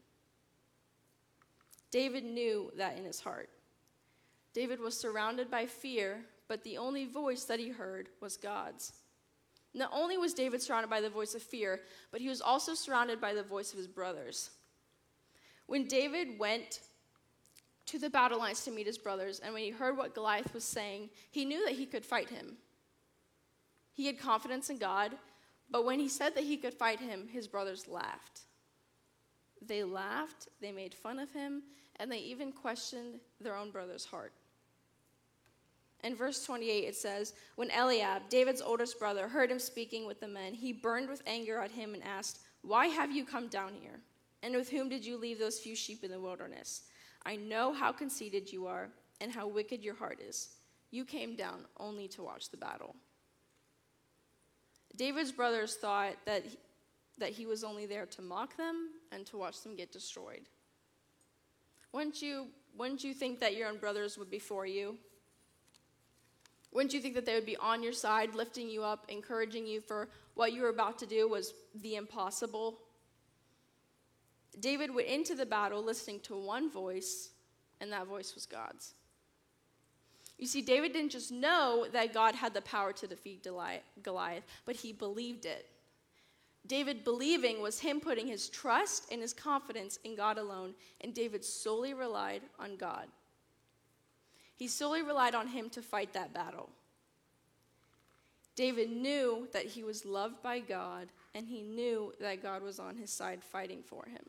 David 1.92 2.24
knew 2.24 2.72
that 2.76 2.98
in 2.98 3.06
his 3.06 3.20
heart. 3.20 3.50
David 4.54 4.80
was 4.80 4.98
surrounded 4.98 5.52
by 5.52 5.66
fear, 5.68 6.22
but 6.48 6.64
the 6.64 6.78
only 6.78 7.06
voice 7.06 7.44
that 7.44 7.60
he 7.60 7.70
heard 7.70 8.10
was 8.20 8.38
God's. 8.38 8.94
Not 9.76 9.90
only 9.92 10.18
was 10.18 10.34
David 10.34 10.62
surrounded 10.62 10.90
by 10.90 11.02
the 11.02 11.10
voice 11.10 11.36
of 11.36 11.44
fear, 11.44 11.82
but 12.10 12.22
he 12.22 12.30
was 12.30 12.40
also 12.40 12.74
surrounded 12.74 13.20
by 13.20 13.34
the 13.34 13.44
voice 13.44 13.74
of 13.74 13.78
his 13.78 13.88
brothers. 13.88 14.50
When 15.68 15.86
David 15.86 16.40
went 16.40 16.80
to 17.88 18.00
the 18.00 18.10
battle 18.10 18.40
lines 18.40 18.64
to 18.64 18.72
meet 18.72 18.88
his 18.88 18.98
brothers, 18.98 19.40
and 19.40 19.54
when 19.54 19.64
he 19.64 19.72
heard 19.72 19.98
what 19.98 20.16
Goliath 20.16 20.54
was 20.54 20.64
saying, 20.64 21.10
he 21.30 21.44
knew 21.44 21.66
that 21.66 21.76
he 21.76 21.86
could 21.86 22.06
fight 22.06 22.30
him. 22.30 22.56
He 23.94 24.08
had 24.08 24.18
confidence 24.18 24.70
in 24.70 24.78
God, 24.78 25.12
but 25.70 25.84
when 25.84 26.00
he 26.00 26.08
said 26.08 26.36
that 26.36 26.46
he 26.46 26.56
could 26.56 26.74
fight 26.74 27.02
him, 27.02 27.28
his 27.28 27.48
brothers 27.48 27.86
laughed. 27.86 28.42
They 29.62 29.84
laughed, 29.84 30.48
they 30.62 30.72
made 30.72 30.94
fun 30.94 31.20
of 31.20 31.32
him, 31.32 31.64
and 31.98 32.10
they 32.10 32.20
even 32.20 32.54
questioned 32.54 33.20
their 33.42 33.56
own 33.56 33.72
brother's 33.72 34.06
heart. 34.06 34.32
In 36.06 36.16
verse 36.16 36.46
28, 36.46 36.84
it 36.84 36.96
says, 36.96 37.34
When 37.56 37.72
Eliab, 37.72 38.30
David's 38.30 38.62
oldest 38.62 39.00
brother, 39.00 39.28
heard 39.28 39.50
him 39.50 39.58
speaking 39.58 40.06
with 40.06 40.20
the 40.20 40.28
men, 40.28 40.54
he 40.54 40.72
burned 40.72 41.10
with 41.10 41.24
anger 41.26 41.58
at 41.58 41.72
him 41.72 41.96
and 41.96 42.04
asked, 42.04 42.42
Why 42.62 42.86
have 42.86 43.12
you 43.12 43.26
come 43.26 43.48
down 43.48 43.74
here? 43.74 44.00
And 44.44 44.56
with 44.56 44.70
whom 44.70 44.88
did 44.88 45.04
you 45.04 45.18
leave 45.18 45.40
those 45.40 45.58
few 45.58 45.76
sheep 45.76 46.04
in 46.04 46.12
the 46.12 46.20
wilderness? 46.20 46.84
I 47.26 47.38
know 47.38 47.74
how 47.74 47.92
conceited 47.92 48.54
you 48.54 48.68
are 48.68 48.90
and 49.20 49.32
how 49.32 49.48
wicked 49.48 49.84
your 49.84 49.96
heart 49.96 50.20
is. 50.22 50.50
You 50.92 51.06
came 51.06 51.36
down 51.36 51.66
only 51.80 52.08
to 52.10 52.22
watch 52.22 52.52
the 52.52 52.58
battle. 52.58 52.96
David's 54.96 55.32
brothers 55.32 55.74
thought 55.74 56.14
that 56.28 56.46
he, 56.46 56.58
that 57.18 57.32
he 57.32 57.48
was 57.48 57.64
only 57.64 57.88
there 57.88 58.06
to 58.06 58.22
mock 58.22 58.56
them 58.58 58.92
and 59.12 59.26
to 59.26 59.38
watch 59.38 59.64
them 59.64 59.76
get 59.76 59.92
destroyed. 59.92 60.44
Wouldn't 61.94 62.22
you, 62.22 62.50
wouldn't 62.78 63.04
you 63.04 63.16
think 63.16 63.40
that 63.40 63.56
your 63.56 63.70
own 63.70 63.80
brothers 63.80 64.20
would 64.20 64.30
be 64.30 64.38
for 64.38 64.68
you? 64.68 65.00
Wouldn't 66.76 66.94
you 66.94 67.00
think 67.00 67.16
that 67.16 67.26
they 67.26 67.36
would 67.36 67.46
be 67.46 67.56
on 67.56 67.82
your 67.82 67.94
side, 67.94 68.36
lifting 68.36 68.70
you 68.70 68.84
up, 68.84 69.06
encouraging 69.08 69.66
you 69.66 69.80
for 69.80 70.10
what 70.34 70.52
you 70.52 70.62
were 70.62 70.68
about 70.68 71.00
to 71.00 71.06
do 71.06 71.26
was 71.30 71.54
the 71.74 71.96
impossible? 71.96 72.80
David 74.60 74.94
went 74.94 75.08
into 75.08 75.36
the 75.36 75.46
battle 75.46 75.82
listening 75.82 76.20
to 76.24 76.36
one 76.36 76.70
voice, 76.70 77.30
and 77.80 77.94
that 77.94 78.08
voice 78.08 78.36
was 78.36 78.46
God's. 78.46 78.94
You 80.38 80.48
see, 80.48 80.62
David 80.62 80.92
didn't 80.92 81.14
just 81.14 81.32
know 81.32 81.86
that 81.94 82.14
God 82.14 82.36
had 82.36 82.54
the 82.54 82.62
power 82.64 82.92
to 82.92 83.08
defeat 83.08 83.48
Goliath, 84.04 84.44
but 84.66 84.76
he 84.76 84.92
believed 84.92 85.46
it. 85.46 85.68
David 86.68 87.06
believing 87.06 87.62
was 87.62 87.80
him 87.80 88.02
putting 88.02 88.28
his 88.28 88.50
trust 88.50 89.06
and 89.14 89.22
his 89.22 89.32
confidence 89.32 89.98
in 90.04 90.18
God 90.18 90.38
alone, 90.38 90.74
and 91.00 91.14
David 91.14 91.46
solely 91.46 91.94
relied 91.94 92.42
on 92.60 92.76
God. 92.76 93.08
He 94.56 94.68
solely 94.68 95.02
relied 95.02 95.36
on 95.36 95.48
him 95.48 95.70
to 95.72 95.82
fight 95.82 96.14
that 96.14 96.34
battle. 96.34 96.70
David 98.56 98.90
knew 98.90 99.50
that 99.52 99.66
he 99.66 99.84
was 99.84 100.06
loved 100.06 100.42
by 100.42 100.60
God, 100.60 101.10
and 101.34 101.46
he 101.46 101.62
knew 101.62 102.14
that 102.22 102.42
God 102.42 102.64
was 102.64 102.80
on 102.80 102.96
his 102.96 103.12
side 103.12 103.44
fighting 103.44 103.84
for 103.84 104.06
him. 104.06 104.24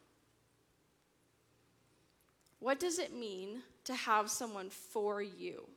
What 2.58 2.80
does 2.80 2.98
it 2.98 3.14
mean 3.14 3.62
to 3.84 3.94
have 3.94 4.28
someone 4.28 4.70
for 4.70 5.22
you? 5.22 5.68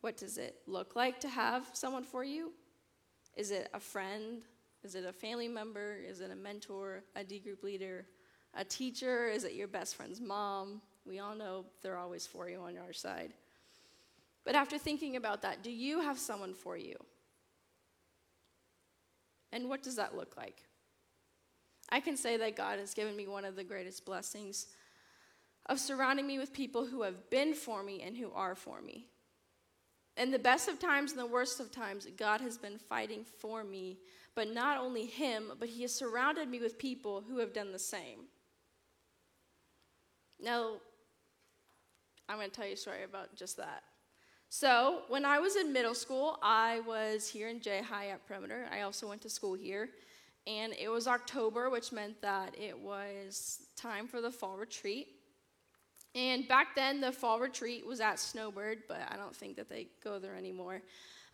What 0.00 0.16
does 0.16 0.38
it 0.38 0.56
look 0.66 0.96
like 0.96 1.20
to 1.20 1.28
have 1.28 1.68
someone 1.74 2.04
for 2.04 2.24
you? 2.24 2.52
Is 3.36 3.50
it 3.50 3.68
a 3.74 3.80
friend? 3.80 4.40
Is 4.82 4.94
it 4.94 5.04
a 5.04 5.12
family 5.12 5.48
member? 5.48 5.96
Is 5.96 6.20
it 6.20 6.30
a 6.30 6.36
mentor, 6.36 7.02
a 7.14 7.24
D 7.24 7.40
group 7.40 7.62
leader, 7.62 8.06
a 8.54 8.64
teacher? 8.64 9.26
Is 9.26 9.44
it 9.44 9.52
your 9.52 9.68
best 9.68 9.96
friend's 9.96 10.20
mom? 10.20 10.80
We 11.06 11.18
all 11.18 11.34
know 11.34 11.64
they're 11.82 11.98
always 11.98 12.26
for 12.26 12.48
you 12.48 12.60
on 12.60 12.76
our 12.78 12.92
side. 12.92 13.32
But 14.44 14.54
after 14.54 14.78
thinking 14.78 15.16
about 15.16 15.42
that, 15.42 15.62
do 15.62 15.70
you 15.70 16.00
have 16.00 16.18
someone 16.18 16.54
for 16.54 16.76
you? 16.76 16.96
And 19.52 19.68
what 19.68 19.82
does 19.82 19.96
that 19.96 20.16
look 20.16 20.36
like? 20.36 20.62
I 21.88 22.00
can 22.00 22.16
say 22.16 22.36
that 22.36 22.56
God 22.56 22.78
has 22.78 22.94
given 22.94 23.16
me 23.16 23.26
one 23.26 23.44
of 23.44 23.56
the 23.56 23.64
greatest 23.64 24.04
blessings 24.04 24.66
of 25.66 25.78
surrounding 25.78 26.26
me 26.26 26.38
with 26.38 26.52
people 26.52 26.86
who 26.86 27.02
have 27.02 27.30
been 27.30 27.54
for 27.54 27.82
me 27.82 28.02
and 28.02 28.16
who 28.16 28.30
are 28.32 28.54
for 28.54 28.80
me. 28.80 29.06
In 30.16 30.30
the 30.30 30.38
best 30.38 30.68
of 30.68 30.78
times 30.78 31.12
and 31.12 31.20
the 31.20 31.26
worst 31.26 31.60
of 31.60 31.70
times, 31.70 32.06
God 32.16 32.40
has 32.40 32.56
been 32.56 32.78
fighting 32.78 33.24
for 33.38 33.62
me. 33.64 33.98
But 34.34 34.52
not 34.52 34.78
only 34.78 35.06
Him, 35.06 35.52
but 35.58 35.68
He 35.68 35.82
has 35.82 35.94
surrounded 35.94 36.48
me 36.48 36.58
with 36.58 36.78
people 36.78 37.24
who 37.26 37.38
have 37.38 37.52
done 37.52 37.72
the 37.72 37.78
same. 37.78 38.26
Now, 40.40 40.76
I'm 42.28 42.38
going 42.38 42.50
to 42.50 42.56
tell 42.56 42.66
you 42.66 42.74
a 42.74 42.76
story 42.76 43.04
about 43.04 43.34
just 43.36 43.56
that. 43.56 43.82
So, 44.48 45.02
when 45.08 45.24
I 45.24 45.38
was 45.38 45.56
in 45.56 45.72
middle 45.72 45.94
school, 45.94 46.38
I 46.42 46.80
was 46.86 47.28
here 47.28 47.48
in 47.48 47.60
J 47.60 47.82
High 47.82 48.08
at 48.08 48.26
Perimeter. 48.26 48.66
I 48.72 48.82
also 48.82 49.08
went 49.08 49.20
to 49.22 49.30
school 49.30 49.54
here. 49.54 49.90
And 50.46 50.74
it 50.78 50.88
was 50.88 51.08
October, 51.08 51.70
which 51.70 51.90
meant 51.90 52.22
that 52.22 52.54
it 52.56 52.78
was 52.78 53.62
time 53.76 54.06
for 54.06 54.20
the 54.20 54.30
fall 54.30 54.56
retreat. 54.56 55.08
And 56.14 56.46
back 56.46 56.74
then, 56.76 57.00
the 57.00 57.10
fall 57.10 57.40
retreat 57.40 57.84
was 57.84 58.00
at 58.00 58.18
Snowbird, 58.18 58.84
but 58.88 59.00
I 59.10 59.16
don't 59.16 59.34
think 59.34 59.56
that 59.56 59.68
they 59.68 59.88
go 60.02 60.18
there 60.18 60.36
anymore. 60.36 60.82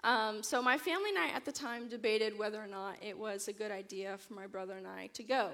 Um, 0.02 0.42
so, 0.42 0.62
my 0.62 0.78
family 0.78 1.10
and 1.10 1.18
I 1.18 1.28
at 1.28 1.44
the 1.44 1.52
time 1.52 1.88
debated 1.88 2.36
whether 2.38 2.60
or 2.60 2.66
not 2.66 2.96
it 3.02 3.16
was 3.16 3.48
a 3.48 3.52
good 3.52 3.70
idea 3.70 4.16
for 4.18 4.34
my 4.34 4.46
brother 4.46 4.74
and 4.76 4.86
I 4.86 5.08
to 5.14 5.22
go. 5.22 5.50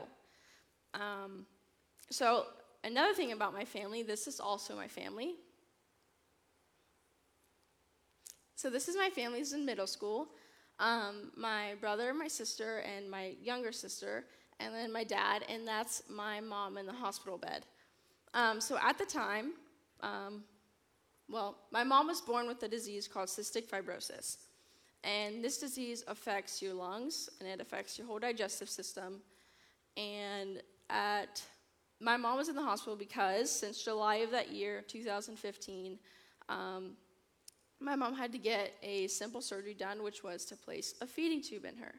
Um, 0.95 1.45
so, 2.11 2.47
another 2.85 3.15
thing 3.15 3.33
about 3.33 3.53
my 3.53 3.65
family 3.65 4.03
this 4.03 4.27
is 4.27 4.41
also 4.41 4.75
my 4.77 4.89
family. 4.89 5.35
So, 8.55 8.71
this 8.71 8.89
is 8.89 8.97
my 8.97 9.09
family, 9.11 9.39
this 9.39 9.49
is 9.49 9.55
in 9.55 9.65
middle 9.65 9.87
school. 9.87 10.29
Um, 10.81 11.33
my 11.37 11.75
brother, 11.81 12.13
my 12.13 12.29
sister, 12.29 12.79
and 12.79 13.11
my 13.11 13.35
younger 13.41 13.73
sister, 13.73 14.25
and 14.59 14.75
then 14.75 14.93
my 14.93 15.05
dad, 15.05 15.45
and 15.49 15.67
that's 15.67 16.03
my 16.09 16.41
mom 16.41 16.77
in 16.77 16.87
the 16.87 16.93
hospital 16.93 17.39
bed. 17.39 17.67
Um, 18.35 18.61
so, 18.61 18.77
at 18.83 18.99
the 18.99 19.07
time, 19.07 19.53
um, 20.01 20.43
well, 21.29 21.59
my 21.71 21.85
mom 21.85 22.07
was 22.07 22.21
born 22.21 22.47
with 22.47 22.63
a 22.63 22.69
disease 22.69 23.07
called 23.07 23.29
cystic 23.29 23.69
fibrosis. 23.69 24.39
And 25.05 25.45
this 25.45 25.59
disease 25.59 26.03
affects 26.09 26.61
your 26.61 26.75
lungs 26.75 27.29
and 27.39 27.49
it 27.49 27.61
affects 27.61 27.99
your 27.99 28.07
whole 28.07 28.19
digestive 28.19 28.69
system. 28.69 29.21
And 29.97 30.63
at 30.91 31.43
my 32.01 32.17
mom 32.17 32.37
was 32.37 32.49
in 32.49 32.55
the 32.55 32.63
hospital 32.63 32.97
because 32.97 33.51
since 33.51 33.83
July 33.83 34.17
of 34.17 34.31
that 34.31 34.53
year, 34.53 34.83
2015, 34.87 35.99
um, 36.49 36.93
my 37.81 37.97
mom 37.97 38.15
had 38.15 38.33
to 38.33 38.39
get 38.39 38.73
a 38.83 39.07
simple 39.09 39.41
surgery 39.41 39.75
done, 39.75 40.03
which 40.03 40.23
was 40.23 40.45
to 40.47 40.57
place 40.57 40.95
a 41.01 41.07
feeding 41.07 41.43
tube 41.43 41.65
in 41.65 41.77
her. 41.77 41.95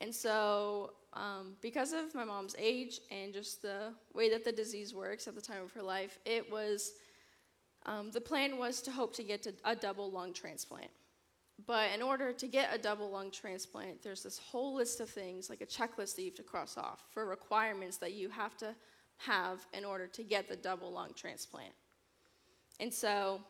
And 0.00 0.14
so, 0.14 0.94
um, 1.12 1.56
because 1.60 1.92
of 1.92 2.14
my 2.14 2.24
mom's 2.24 2.56
age 2.58 3.00
and 3.10 3.32
just 3.32 3.62
the 3.62 3.92
way 4.14 4.30
that 4.30 4.44
the 4.44 4.52
disease 4.52 4.94
works 4.94 5.28
at 5.28 5.34
the 5.34 5.40
time 5.40 5.62
of 5.62 5.72
her 5.72 5.82
life, 5.82 6.18
it 6.24 6.50
was 6.50 6.92
um, 7.86 8.10
the 8.10 8.20
plan 8.20 8.58
was 8.58 8.80
to 8.82 8.90
hope 8.90 9.14
to 9.16 9.22
get 9.22 9.42
to 9.42 9.52
a 9.64 9.74
double 9.74 10.10
lung 10.10 10.32
transplant. 10.32 10.90
But 11.66 11.90
in 11.94 12.02
order 12.02 12.32
to 12.32 12.46
get 12.46 12.74
a 12.74 12.78
double 12.78 13.10
lung 13.10 13.30
transplant, 13.30 14.02
there's 14.02 14.22
this 14.22 14.38
whole 14.38 14.74
list 14.74 15.00
of 15.00 15.08
things, 15.08 15.50
like 15.50 15.60
a 15.60 15.66
checklist 15.66 16.16
that 16.16 16.22
you 16.22 16.28
have 16.28 16.36
to 16.36 16.42
cross 16.42 16.76
off 16.76 17.04
for 17.12 17.26
requirements 17.26 17.98
that 17.98 18.14
you 18.14 18.28
have 18.30 18.56
to 18.58 18.74
have 19.18 19.64
in 19.72 19.84
order 19.84 20.06
to 20.06 20.22
get 20.22 20.48
the 20.48 20.56
double 20.56 20.92
lung 20.92 21.10
transplant. 21.14 21.74
And 22.80 22.92
so, 22.92 23.40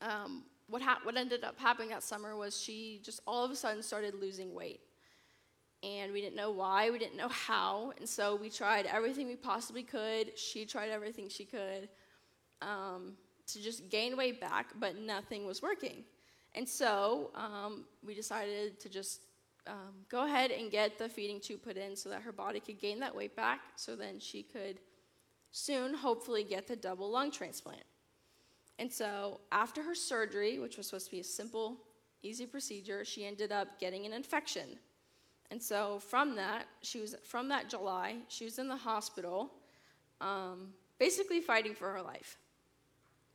um, 0.00 0.44
what, 0.68 0.82
ha- 0.82 1.00
what 1.02 1.16
ended 1.16 1.42
up 1.42 1.58
happening 1.58 1.88
that 1.88 2.02
summer 2.02 2.36
was 2.36 2.60
she 2.60 3.00
just 3.02 3.20
all 3.26 3.44
of 3.44 3.50
a 3.50 3.56
sudden 3.56 3.82
started 3.82 4.14
losing 4.14 4.54
weight. 4.54 4.80
And 5.82 6.12
we 6.12 6.20
didn't 6.20 6.36
know 6.36 6.50
why, 6.50 6.90
we 6.90 6.98
didn't 6.98 7.16
know 7.16 7.28
how. 7.28 7.92
And 7.98 8.08
so 8.08 8.36
we 8.36 8.50
tried 8.50 8.86
everything 8.86 9.26
we 9.26 9.36
possibly 9.36 9.82
could. 9.82 10.38
She 10.38 10.66
tried 10.66 10.90
everything 10.90 11.28
she 11.28 11.44
could 11.44 11.88
um, 12.60 13.14
to 13.46 13.62
just 13.62 13.88
gain 13.88 14.16
weight 14.16 14.40
back, 14.40 14.66
but 14.78 14.98
nothing 14.98 15.46
was 15.46 15.62
working. 15.62 16.04
And 16.54 16.68
so 16.68 17.30
um, 17.34 17.84
we 18.04 18.14
decided 18.14 18.80
to 18.80 18.88
just 18.88 19.20
um, 19.66 20.04
go 20.08 20.24
ahead 20.24 20.50
and 20.50 20.70
get 20.70 20.98
the 20.98 21.08
feeding 21.08 21.40
tube 21.40 21.62
put 21.62 21.76
in 21.76 21.94
so 21.94 22.08
that 22.08 22.22
her 22.22 22.32
body 22.32 22.60
could 22.60 22.80
gain 22.80 22.98
that 23.00 23.14
weight 23.14 23.36
back 23.36 23.60
so 23.76 23.94
then 23.94 24.18
she 24.18 24.42
could 24.42 24.78
soon 25.52 25.94
hopefully 25.94 26.44
get 26.44 26.66
the 26.66 26.76
double 26.76 27.10
lung 27.10 27.30
transplant. 27.30 27.82
And 28.78 28.90
so 28.90 29.40
after 29.52 29.82
her 29.82 29.94
surgery, 29.94 30.58
which 30.58 30.76
was 30.76 30.86
supposed 30.86 31.06
to 31.06 31.10
be 31.12 31.20
a 31.20 31.24
simple, 31.24 31.76
easy 32.22 32.46
procedure, 32.46 33.04
she 33.04 33.26
ended 33.26 33.52
up 33.52 33.78
getting 33.78 34.06
an 34.06 34.12
infection. 34.12 34.78
And 35.50 35.62
so 35.62 35.98
from 35.98 36.36
that, 36.36 36.66
she 36.82 37.00
was 37.00 37.14
from 37.24 37.48
that 37.48 37.68
July, 37.68 38.16
she 38.28 38.44
was 38.44 38.58
in 38.58 38.68
the 38.68 38.76
hospital, 38.76 39.50
um, 40.20 40.68
basically 40.98 41.40
fighting 41.40 41.74
for 41.74 41.90
her 41.90 42.00
life. 42.00 42.38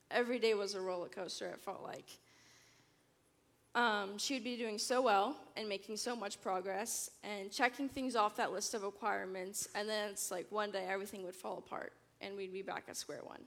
Every 0.09 0.39
day 0.39 0.53
was 0.53 0.75
a 0.75 0.81
roller 0.81 1.09
coaster, 1.09 1.47
it 1.47 1.59
felt 1.59 1.83
like. 1.83 2.19
Um, 3.75 4.17
she 4.17 4.35
would 4.35 4.43
be 4.45 4.55
doing 4.55 4.77
so 4.77 5.01
well 5.01 5.35
and 5.57 5.67
making 5.67 5.97
so 5.97 6.15
much 6.15 6.41
progress 6.41 7.11
and 7.23 7.51
checking 7.51 7.89
things 7.89 8.15
off 8.15 8.37
that 8.37 8.53
list 8.53 8.73
of 8.73 8.83
requirements, 8.83 9.67
and 9.75 9.87
then 9.87 10.11
it's 10.11 10.31
like 10.31 10.47
one 10.49 10.71
day 10.71 10.85
everything 10.87 11.23
would 11.23 11.35
fall 11.35 11.57
apart 11.57 11.91
and 12.21 12.37
we'd 12.37 12.53
be 12.53 12.61
back 12.61 12.85
at 12.87 12.95
square 12.95 13.19
one. 13.23 13.41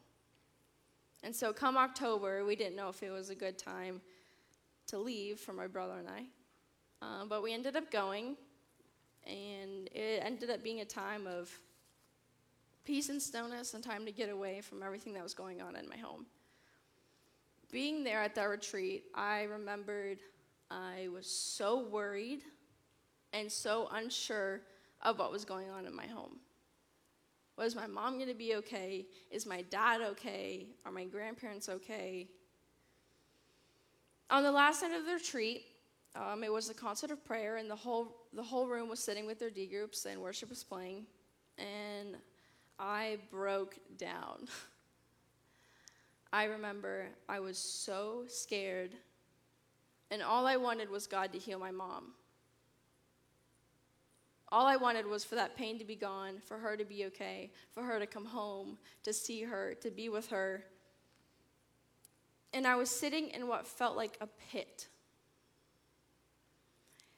And 1.22 1.34
so, 1.34 1.52
come 1.52 1.76
October, 1.76 2.44
we 2.44 2.54
didn't 2.54 2.76
know 2.76 2.90
if 2.90 3.02
it 3.02 3.10
was 3.10 3.30
a 3.30 3.34
good 3.34 3.58
time 3.58 4.00
to 4.88 4.98
leave 4.98 5.40
for 5.40 5.52
my 5.52 5.66
brother 5.66 5.94
and 5.98 6.08
I. 6.08 6.24
Um, 7.00 7.28
but 7.28 7.42
we 7.42 7.54
ended 7.54 7.74
up 7.74 7.90
going, 7.90 8.36
and 9.26 9.88
it 9.92 10.22
ended 10.22 10.50
up 10.50 10.62
being 10.62 10.80
a 10.80 10.84
time 10.84 11.26
of 11.26 11.50
peace 12.84 13.08
and 13.08 13.20
stillness 13.20 13.74
and 13.74 13.82
time 13.82 14.04
to 14.04 14.12
get 14.12 14.28
away 14.28 14.60
from 14.60 14.82
everything 14.82 15.14
that 15.14 15.22
was 15.22 15.34
going 15.34 15.60
on 15.60 15.74
in 15.74 15.88
my 15.88 15.96
home. 15.96 16.26
Being 17.70 18.04
there 18.04 18.22
at 18.22 18.34
that 18.34 18.44
retreat, 18.44 19.04
I 19.14 19.42
remembered 19.42 20.18
I 20.70 21.08
was 21.12 21.26
so 21.26 21.86
worried 21.86 22.42
and 23.32 23.50
so 23.50 23.88
unsure 23.92 24.62
of 25.02 25.18
what 25.18 25.32
was 25.32 25.44
going 25.44 25.70
on 25.70 25.86
in 25.86 25.94
my 25.94 26.06
home. 26.06 26.38
Was 27.56 27.74
my 27.74 27.86
mom 27.86 28.14
going 28.14 28.28
to 28.28 28.34
be 28.34 28.54
okay? 28.56 29.06
Is 29.30 29.44
my 29.44 29.62
dad 29.62 30.00
okay? 30.00 30.68
Are 30.86 30.92
my 30.92 31.04
grandparents 31.04 31.68
okay? 31.68 32.28
On 34.30 34.42
the 34.42 34.52
last 34.52 34.82
night 34.82 34.92
of 34.92 35.06
the 35.06 35.14
retreat, 35.14 35.64
um, 36.14 36.44
it 36.44 36.52
was 36.52 36.70
a 36.70 36.74
concert 36.74 37.10
of 37.10 37.24
prayer, 37.24 37.56
and 37.56 37.70
the 37.70 37.76
whole 37.76 38.14
the 38.32 38.42
whole 38.42 38.66
room 38.66 38.88
was 38.88 39.00
sitting 39.00 39.26
with 39.26 39.38
their 39.38 39.50
D 39.50 39.66
groups, 39.66 40.04
and 40.04 40.20
worship 40.20 40.50
was 40.50 40.62
playing, 40.62 41.06
and 41.56 42.16
I 42.78 43.18
broke 43.30 43.78
down. 43.96 44.48
I 46.32 46.44
remember 46.44 47.06
I 47.28 47.40
was 47.40 47.56
so 47.56 48.24
scared, 48.28 48.94
and 50.10 50.22
all 50.22 50.46
I 50.46 50.56
wanted 50.56 50.90
was 50.90 51.06
God 51.06 51.32
to 51.32 51.38
heal 51.38 51.58
my 51.58 51.70
mom. 51.70 52.12
All 54.50 54.66
I 54.66 54.76
wanted 54.76 55.06
was 55.06 55.24
for 55.24 55.34
that 55.34 55.56
pain 55.56 55.78
to 55.78 55.84
be 55.84 55.94
gone, 55.94 56.40
for 56.44 56.58
her 56.58 56.76
to 56.76 56.84
be 56.84 57.04
okay, 57.06 57.50
for 57.72 57.82
her 57.82 57.98
to 57.98 58.06
come 58.06 58.24
home, 58.24 58.78
to 59.02 59.12
see 59.12 59.42
her, 59.42 59.74
to 59.80 59.90
be 59.90 60.08
with 60.08 60.28
her. 60.28 60.64
And 62.54 62.66
I 62.66 62.76
was 62.76 62.90
sitting 62.90 63.28
in 63.28 63.46
what 63.46 63.66
felt 63.66 63.96
like 63.96 64.16
a 64.20 64.26
pit. 64.50 64.88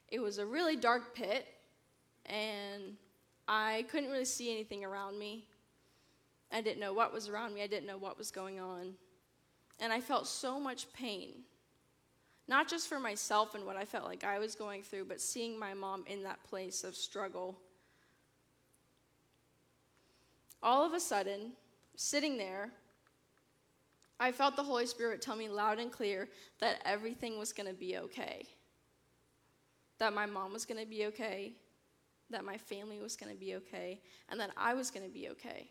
It 0.09 0.21
was 0.21 0.39
a 0.39 0.47
really 0.47 0.75
dark 0.77 1.15
pit, 1.15 1.47
and 2.27 2.97
I 3.47 3.85
couldn't 3.91 4.11
really 4.11 4.25
see 4.25 4.51
anything 4.53 4.85
around 4.85 5.19
me. 5.19 5.47
I 6.53 6.61
didn't 6.61 6.81
know 6.81 6.93
what 6.93 7.13
was 7.13 7.29
around 7.29 7.55
me, 7.55 7.63
I 7.63 7.67
didn't 7.67 7.87
know 7.87 7.99
what 7.99 8.19
was 8.19 8.31
going 8.31 8.61
on. 8.61 8.95
And 9.81 9.93
I 9.93 10.01
felt 10.01 10.27
so 10.27 10.61
much 10.61 10.93
pain. 10.93 11.31
Not 12.49 12.69
just 12.69 12.89
for 12.89 12.99
myself 12.99 13.55
and 13.55 13.65
what 13.65 13.77
I 13.77 13.85
felt 13.85 14.05
like 14.05 14.25
I 14.25 14.39
was 14.39 14.57
going 14.57 14.83
through, 14.83 15.05
but 15.05 15.21
seeing 15.21 15.59
my 15.59 15.73
mom 15.73 16.05
in 16.07 16.25
that 16.25 16.43
place 16.43 16.83
of 16.83 16.97
struggle. 16.97 17.57
All 20.63 20.85
of 20.85 20.93
a 20.93 21.01
sudden, 21.01 21.53
sitting 21.95 22.37
there, 22.37 22.71
I 24.19 24.33
felt 24.33 24.57
the 24.57 24.63
Holy 24.63 24.87
Spirit 24.87 25.23
tell 25.23 25.37
me 25.37 25.49
loud 25.49 25.79
and 25.79 25.91
clear 25.91 26.29
that 26.59 26.83
everything 26.85 27.39
was 27.39 27.53
going 27.53 27.69
to 27.69 27.75
be 27.75 27.97
okay. 27.97 28.45
That 29.99 30.13
my 30.13 30.27
mom 30.27 30.53
was 30.53 30.67
going 30.67 30.81
to 30.81 30.87
be 30.87 31.07
okay, 31.07 31.53
that 32.29 32.45
my 32.45 32.59
family 32.59 32.99
was 32.99 33.17
going 33.17 33.33
to 33.33 33.39
be 33.39 33.55
okay, 33.55 34.01
and 34.29 34.39
that 34.41 34.51
I 34.57 34.75
was 34.75 34.91
going 34.91 35.07
to 35.07 35.13
be 35.13 35.31
okay. 35.31 35.71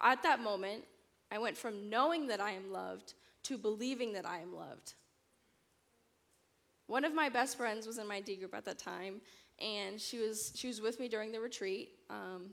At 0.00 0.22
that 0.22 0.40
moment, 0.40 0.84
I 1.30 1.38
went 1.38 1.56
from 1.56 1.90
knowing 1.90 2.26
that 2.28 2.40
I 2.40 2.52
am 2.52 2.70
loved 2.72 3.14
to 3.44 3.58
believing 3.58 4.12
that 4.12 4.26
I 4.26 4.40
am 4.40 4.54
loved. 4.54 4.94
One 6.86 7.04
of 7.04 7.14
my 7.14 7.28
best 7.28 7.56
friends 7.56 7.86
was 7.86 7.98
in 7.98 8.06
my 8.06 8.20
D 8.20 8.36
group 8.36 8.54
at 8.54 8.64
that 8.64 8.78
time, 8.78 9.20
and 9.58 10.00
she 10.00 10.18
was 10.18 10.52
she 10.54 10.68
was 10.68 10.80
with 10.80 11.00
me 11.00 11.08
during 11.08 11.32
the 11.32 11.40
retreat. 11.40 11.90
Um, 12.10 12.50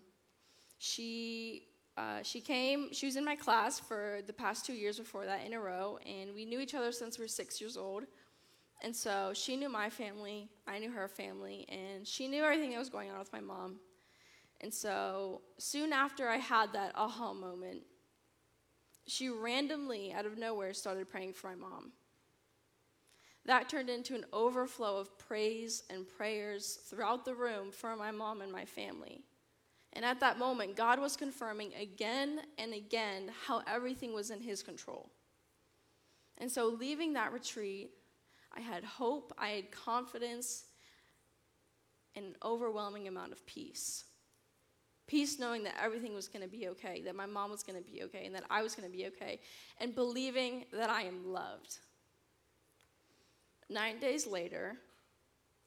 she 0.77 1.67
uh, 1.97 2.23
she 2.23 2.39
came. 2.39 2.93
She 2.93 3.05
was 3.05 3.17
in 3.17 3.25
my 3.25 3.35
class 3.35 3.79
for 3.79 4.19
the 4.25 4.33
past 4.33 4.65
two 4.65 4.73
years 4.73 4.97
before 4.97 5.25
that 5.25 5.45
in 5.45 5.53
a 5.53 5.59
row, 5.59 5.99
and 6.05 6.33
we 6.33 6.45
knew 6.45 6.59
each 6.59 6.73
other 6.73 6.91
since 6.91 7.17
we 7.17 7.25
were 7.25 7.29
six 7.29 7.59
years 7.59 7.75
old. 7.75 8.05
And 8.81 8.95
so 8.95 9.31
she 9.33 9.57
knew 9.57 9.67
my 9.67 9.89
family, 9.89 10.47
I 10.65 10.79
knew 10.79 10.91
her 10.91 11.09
family, 11.09 11.65
and 11.67 12.07
she 12.07 12.29
knew 12.29 12.43
everything 12.43 12.71
that 12.71 12.79
was 12.79 12.89
going 12.89 13.11
on 13.11 13.19
with 13.19 13.33
my 13.33 13.41
mom. 13.41 13.75
And 14.61 14.73
so 14.73 15.41
soon 15.57 15.93
after 15.93 16.27
I 16.27 16.37
had 16.37 16.73
that 16.73 16.91
aha 16.95 17.33
moment, 17.33 17.83
she 19.07 19.29
randomly, 19.29 20.13
out 20.13 20.25
of 20.25 20.37
nowhere, 20.37 20.73
started 20.73 21.09
praying 21.09 21.33
for 21.33 21.47
my 21.47 21.55
mom. 21.55 21.93
That 23.45 23.69
turned 23.69 23.89
into 23.89 24.15
an 24.15 24.25
overflow 24.31 24.97
of 24.97 25.17
praise 25.17 25.83
and 25.89 26.07
prayers 26.07 26.79
throughout 26.87 27.25
the 27.25 27.33
room 27.33 27.71
for 27.71 27.95
my 27.95 28.11
mom 28.11 28.41
and 28.41 28.51
my 28.51 28.65
family. 28.65 29.23
And 29.93 30.05
at 30.05 30.19
that 30.19 30.37
moment, 30.37 30.75
God 30.75 30.99
was 30.99 31.17
confirming 31.17 31.73
again 31.73 32.41
and 32.59 32.73
again 32.73 33.31
how 33.47 33.63
everything 33.65 34.13
was 34.13 34.29
in 34.29 34.39
His 34.39 34.61
control. 34.61 35.09
And 36.37 36.51
so, 36.51 36.67
leaving 36.67 37.13
that 37.13 37.33
retreat, 37.33 37.89
I 38.55 38.61
had 38.61 38.83
hope, 38.83 39.33
I 39.37 39.49
had 39.49 39.71
confidence, 39.71 40.65
and 42.15 42.25
an 42.25 42.35
overwhelming 42.43 43.07
amount 43.07 43.31
of 43.31 43.45
peace. 43.45 44.03
Peace 45.09 45.39
knowing 45.39 45.63
that 45.63 45.73
everything 45.83 46.13
was 46.13 46.27
going 46.27 46.43
to 46.43 46.47
be 46.47 46.67
okay, 46.67 47.01
that 47.01 47.15
my 47.15 47.25
mom 47.25 47.49
was 47.49 47.63
going 47.63 47.83
to 47.83 47.91
be 47.91 48.03
okay, 48.03 48.27
and 48.27 48.35
that 48.35 48.43
I 48.47 48.61
was 48.61 48.75
going 48.75 48.87
to 48.87 48.95
be 48.95 49.07
okay, 49.07 49.39
and 49.81 49.95
believing 49.95 50.65
that 50.71 50.91
I 50.91 51.01
am 51.01 51.33
loved. 51.33 51.79
Nine 53.71 53.99
days 53.99 54.27
later, 54.27 54.75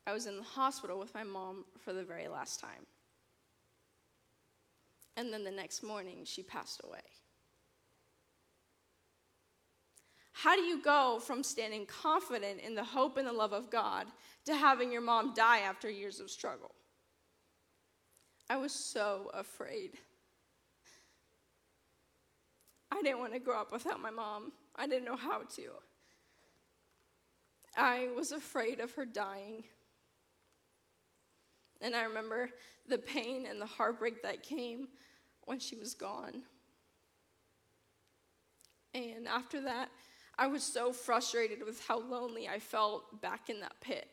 I 0.07 0.13
was 0.13 0.27
in 0.27 0.37
the 0.37 0.45
hospital 0.45 0.97
with 0.97 1.13
my 1.13 1.25
mom 1.25 1.65
for 1.85 1.93
the 1.93 2.05
very 2.05 2.29
last 2.29 2.61
time. 2.61 2.87
And 5.17 5.33
then 5.33 5.43
the 5.43 5.51
next 5.51 5.83
morning, 5.83 6.19
she 6.23 6.45
passed 6.45 6.81
away. 6.85 7.03
How 10.33 10.55
do 10.55 10.63
you 10.63 10.81
go 10.81 11.19
from 11.21 11.43
standing 11.43 11.85
confident 11.87 12.61
in 12.61 12.77
the 12.77 12.85
hope 12.85 13.17
and 13.17 13.27
the 13.27 13.33
love 13.33 13.53
of 13.53 13.71
God 13.71 14.07
to 14.45 14.55
having 14.55 14.93
your 14.93 15.01
mom 15.01 15.35
die 15.35 15.59
after 15.59 15.91
years 15.91 16.21
of 16.21 16.31
struggle? 16.31 16.71
I 18.49 18.57
was 18.57 18.73
so 18.73 19.31
afraid. 19.35 19.93
I 22.91 23.01
didn't 23.03 23.21
want 23.21 23.33
to 23.33 23.39
grow 23.39 23.61
up 23.61 23.73
without 23.73 24.01
my 24.01 24.11
mom. 24.11 24.53
I 24.77 24.87
didn't 24.87 25.07
know 25.07 25.17
how 25.17 25.43
to. 25.57 25.71
I 27.77 28.09
was 28.15 28.33
afraid 28.33 28.81
of 28.81 28.93
her 28.95 29.07
dying. 29.07 29.65
And 31.81 31.97
I 31.97 32.05
remember 32.05 32.51
the 32.89 32.99
pain 32.99 33.47
and 33.49 33.61
the 33.61 33.67
heartbreak 33.67 34.23
that 34.23 34.43
came 34.43 34.89
when 35.45 35.59
she 35.59 35.77
was 35.77 35.95
gone. 35.95 36.43
And 38.95 39.27
after 39.27 39.63
that, 39.63 39.89
I 40.39 40.47
was 40.47 40.63
so 40.63 40.93
frustrated 40.93 41.65
with 41.65 41.85
how 41.87 42.01
lonely 42.01 42.49
I 42.49 42.59
felt 42.59 43.21
back 43.21 43.49
in 43.49 43.61
that 43.61 43.81
pit. 43.81 44.09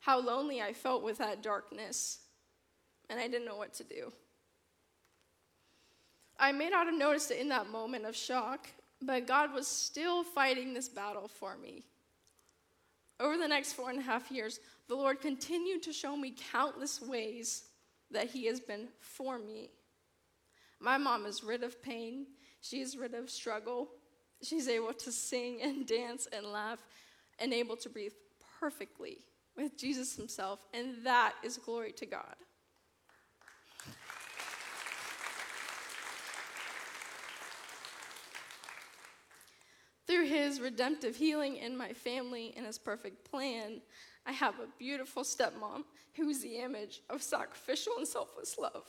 How 0.00 0.20
lonely 0.20 0.62
I 0.62 0.72
felt 0.72 1.02
with 1.02 1.18
that 1.18 1.42
darkness 1.42 2.20
and 3.12 3.20
I 3.20 3.28
didn't 3.28 3.44
know 3.44 3.56
what 3.56 3.74
to 3.74 3.84
do. 3.84 4.10
I 6.40 6.50
may 6.50 6.70
not 6.70 6.86
have 6.86 6.98
noticed 6.98 7.30
it 7.30 7.40
in 7.40 7.50
that 7.50 7.68
moment 7.68 8.06
of 8.06 8.16
shock, 8.16 8.66
but 9.02 9.26
God 9.26 9.52
was 9.52 9.68
still 9.68 10.24
fighting 10.24 10.72
this 10.72 10.88
battle 10.88 11.28
for 11.28 11.58
me. 11.58 11.84
Over 13.20 13.36
the 13.36 13.46
next 13.46 13.74
four 13.74 13.90
and 13.90 13.98
a 13.98 14.02
half 14.02 14.30
years, 14.30 14.60
the 14.88 14.94
Lord 14.94 15.20
continued 15.20 15.82
to 15.82 15.92
show 15.92 16.16
me 16.16 16.34
countless 16.50 17.02
ways 17.02 17.64
that 18.10 18.30
He 18.30 18.46
has 18.46 18.60
been 18.60 18.88
for 18.98 19.38
me. 19.38 19.68
My 20.80 20.96
mom 20.96 21.26
is 21.26 21.44
rid 21.44 21.62
of 21.62 21.82
pain, 21.82 22.26
she 22.62 22.80
is 22.80 22.96
rid 22.96 23.12
of 23.12 23.28
struggle, 23.28 23.90
she's 24.42 24.68
able 24.68 24.94
to 24.94 25.12
sing 25.12 25.60
and 25.60 25.86
dance 25.86 26.26
and 26.32 26.46
laugh, 26.46 26.82
and 27.38 27.52
able 27.52 27.76
to 27.76 27.90
breathe 27.90 28.14
perfectly 28.58 29.18
with 29.54 29.76
Jesus 29.76 30.16
Himself, 30.16 30.60
and 30.72 31.04
that 31.04 31.34
is 31.44 31.58
glory 31.58 31.92
to 31.92 32.06
God. 32.06 32.36
Through 40.12 40.26
his 40.26 40.60
redemptive 40.60 41.16
healing 41.16 41.56
in 41.56 41.74
my 41.74 41.94
family 41.94 42.52
and 42.54 42.66
his 42.66 42.76
perfect 42.76 43.24
plan, 43.30 43.80
I 44.26 44.32
have 44.32 44.56
a 44.56 44.68
beautiful 44.78 45.22
stepmom 45.22 45.84
who 46.16 46.28
is 46.28 46.42
the 46.42 46.58
image 46.58 47.00
of 47.08 47.22
sacrificial 47.22 47.94
and 47.96 48.06
selfless 48.06 48.58
love. 48.58 48.84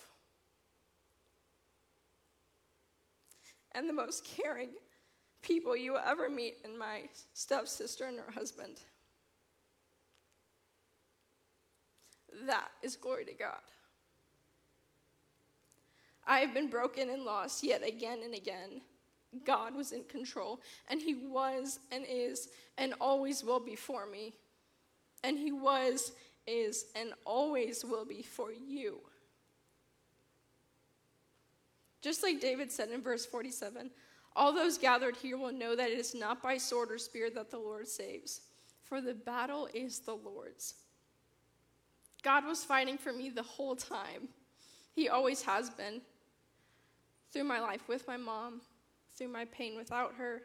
And 3.72 3.88
the 3.88 3.94
most 3.94 4.26
caring 4.26 4.72
people 5.42 5.78
you 5.78 5.94
will 5.94 6.02
ever 6.06 6.30
meet 6.30 6.58
in 6.66 6.78
my 6.78 7.04
stepsister 7.34 8.06
and 8.06 8.20
her 8.20 8.32
husband. 8.34 8.82
That 12.48 12.68
is 12.82 12.98
glory 12.98 13.24
to 13.24 13.34
God. 13.34 13.62
I 16.28 16.40
have 16.40 16.54
been 16.54 16.68
broken 16.68 17.10
and 17.10 17.24
lost 17.24 17.64
yet 17.64 17.82
again 17.88 18.20
and 18.26 18.36
again 18.36 18.82
God 19.46 19.76
was 19.76 19.92
in 19.92 20.04
control, 20.04 20.62
and 20.90 21.02
He 21.02 21.16
was 21.16 21.80
and 21.92 22.06
is 22.10 22.50
and 22.78 22.94
always 23.00 23.44
will 23.44 23.60
be 23.60 23.76
for 23.76 24.06
me. 24.06 24.34
And 25.24 25.38
He 25.38 25.52
was, 25.52 26.12
is, 26.48 26.86
and 26.96 27.14
always 27.26 27.86
will 27.86 28.06
be 28.06 28.22
for 28.22 28.52
you. 28.52 29.00
Just 32.02 32.22
like 32.22 32.42
David 32.42 32.72
said 32.72 32.90
in 32.90 33.02
verse 33.02 33.26
47 33.26 33.90
all 34.36 34.52
those 34.52 34.78
gathered 34.78 35.16
here 35.16 35.38
will 35.38 35.52
know 35.52 35.76
that 35.76 35.92
it 35.92 36.00
is 36.00 36.16
not 36.16 36.42
by 36.42 36.58
sword 36.58 36.92
or 36.92 36.98
spear 36.98 37.30
that 37.32 37.52
the 37.52 37.60
Lord 37.60 37.88
saves, 37.88 38.42
for 38.84 39.00
the 39.00 39.14
battle 39.14 39.70
is 39.74 40.00
the 40.00 40.16
Lord's. 40.16 40.76
God 42.24 42.46
was 42.46 42.64
fighting 42.64 42.98
for 42.98 43.14
me 43.14 43.30
the 43.30 43.44
whole 43.44 43.76
time. 43.76 44.30
He 44.96 45.10
always 45.10 45.44
has 45.44 45.70
been. 45.70 46.02
Through 47.32 47.44
my 47.46 47.60
life 47.60 47.88
with 47.88 48.08
my 48.08 48.18
mom, 48.18 48.62
through 49.18 49.30
my 49.30 49.46
pain 49.46 49.76
without 49.76 50.14
her, 50.16 50.42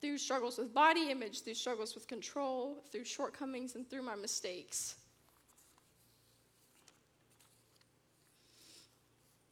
through 0.00 0.18
struggles 0.18 0.58
with 0.58 0.72
body 0.72 1.10
image, 1.10 1.42
through 1.42 1.54
struggles 1.54 1.94
with 1.94 2.08
control, 2.08 2.82
through 2.90 3.04
shortcomings, 3.04 3.74
and 3.74 3.88
through 3.88 4.02
my 4.02 4.14
mistakes. 4.14 4.96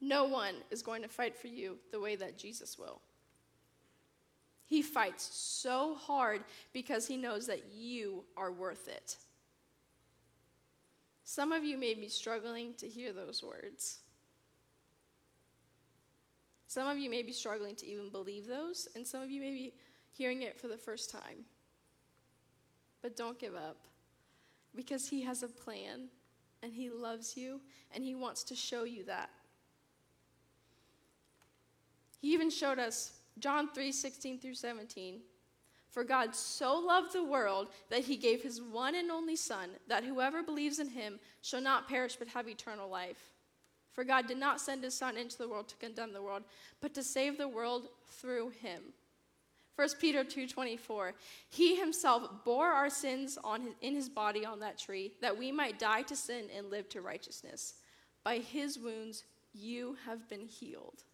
No 0.01 0.25
one 0.25 0.55
is 0.71 0.83
going 0.83 1.03
to 1.03 1.09
fight 1.09 1.37
for 1.37 1.49
you 1.49 1.77
the 1.91 2.01
way 2.01 2.17
that 2.17 2.39
Jesus 2.39 2.79
will. 2.79 3.01
He 4.65 4.83
fights 4.83 5.29
so 5.33 5.95
hard 5.95 6.45
because 6.73 7.07
he 7.07 7.17
knows 7.17 7.47
that 7.47 7.73
you 7.75 8.25
are 8.37 8.53
worth 8.53 8.87
it. 8.87 9.17
Some 11.25 11.53
of 11.53 11.65
you 11.65 11.77
may 11.77 11.95
be 11.95 12.09
struggling 12.09 12.75
to 12.79 12.87
hear 12.87 13.13
those 13.13 13.43
words. 13.43 13.99
Some 16.69 16.87
of 16.87 16.99
you 16.99 17.09
may 17.09 17.23
be 17.23 17.33
struggling 17.33 17.75
to 17.77 17.87
even 17.87 18.11
believe 18.11 18.47
those, 18.47 18.89
and 18.95 19.07
some 19.07 19.23
of 19.23 19.31
you 19.31 19.41
may 19.41 19.51
be 19.51 19.75
hearing 20.13 20.43
it 20.43 20.61
for 20.61 20.69
the 20.69 20.77
first 20.77 21.11
time. 21.11 21.47
But 23.01 23.17
don't 23.17 23.39
give 23.39 23.55
up 23.55 23.79
because 24.77 25.09
He 25.09 25.23
has 25.23 25.43
a 25.43 25.49
plan 25.49 26.09
and 26.63 26.75
He 26.75 26.91
loves 26.91 27.37
you 27.37 27.63
and 27.93 28.05
He 28.05 28.15
wants 28.15 28.45
to 28.45 28.55
show 28.55 28.85
you 28.85 29.03
that. 29.05 29.31
He 32.21 32.35
even 32.35 32.51
showed 32.51 32.79
us 32.79 33.21
John 33.39 33.71
3 33.73 33.91
16 33.91 34.39
through 34.39 34.55
17. 34.55 35.21
For 35.89 36.05
God 36.05 36.35
so 36.35 36.79
loved 36.79 37.15
the 37.15 37.25
world 37.25 37.69
that 37.89 38.05
he 38.05 38.17
gave 38.17 38.43
his 38.43 38.61
one 38.61 38.95
and 38.95 39.11
only 39.11 39.37
Son, 39.37 39.71
that 39.89 40.05
whoever 40.05 40.43
believes 40.43 40.79
in 40.79 40.91
him 40.91 41.19
shall 41.41 41.63
not 41.63 41.89
perish 41.89 42.17
but 42.17 42.29
have 42.29 42.47
eternal 42.47 42.91
life. 42.91 43.33
For 43.93 44.05
God 44.05 44.27
did 44.27 44.39
not 44.39 44.61
send 44.61 44.85
his 44.85 44.95
Son 44.95 45.17
into 45.17 45.39
the 45.39 45.49
world 45.49 45.69
to 45.69 45.77
condemn 45.77 46.13
the 46.13 46.23
world, 46.23 46.45
but 46.81 46.95
to 46.95 47.03
save 47.03 47.37
the 47.37 47.49
world 47.49 47.89
through 48.07 48.51
him. 48.51 48.93
1 49.79 49.89
Peter 50.01 50.25
2:24 50.25 51.15
He 51.49 51.77
himself 51.77 52.45
bore 52.45 52.67
our 52.69 52.91
sins 52.91 53.39
on 53.45 53.63
his, 53.63 53.75
in 53.81 53.95
his 53.95 54.09
body 54.09 54.45
on 54.45 54.61
that 54.61 54.77
tree 54.77 55.13
that 55.21 55.39
we 55.39 55.53
might 55.53 55.79
die 55.79 56.03
to 56.03 56.17
sin 56.17 56.49
and 56.57 56.69
live 56.69 56.89
to 56.89 57.01
righteousness. 57.01 57.75
By 58.25 58.39
his 58.39 58.79
wounds 58.79 59.25
you 59.55 59.97
have 60.05 60.29
been 60.29 60.47
healed. 60.47 61.05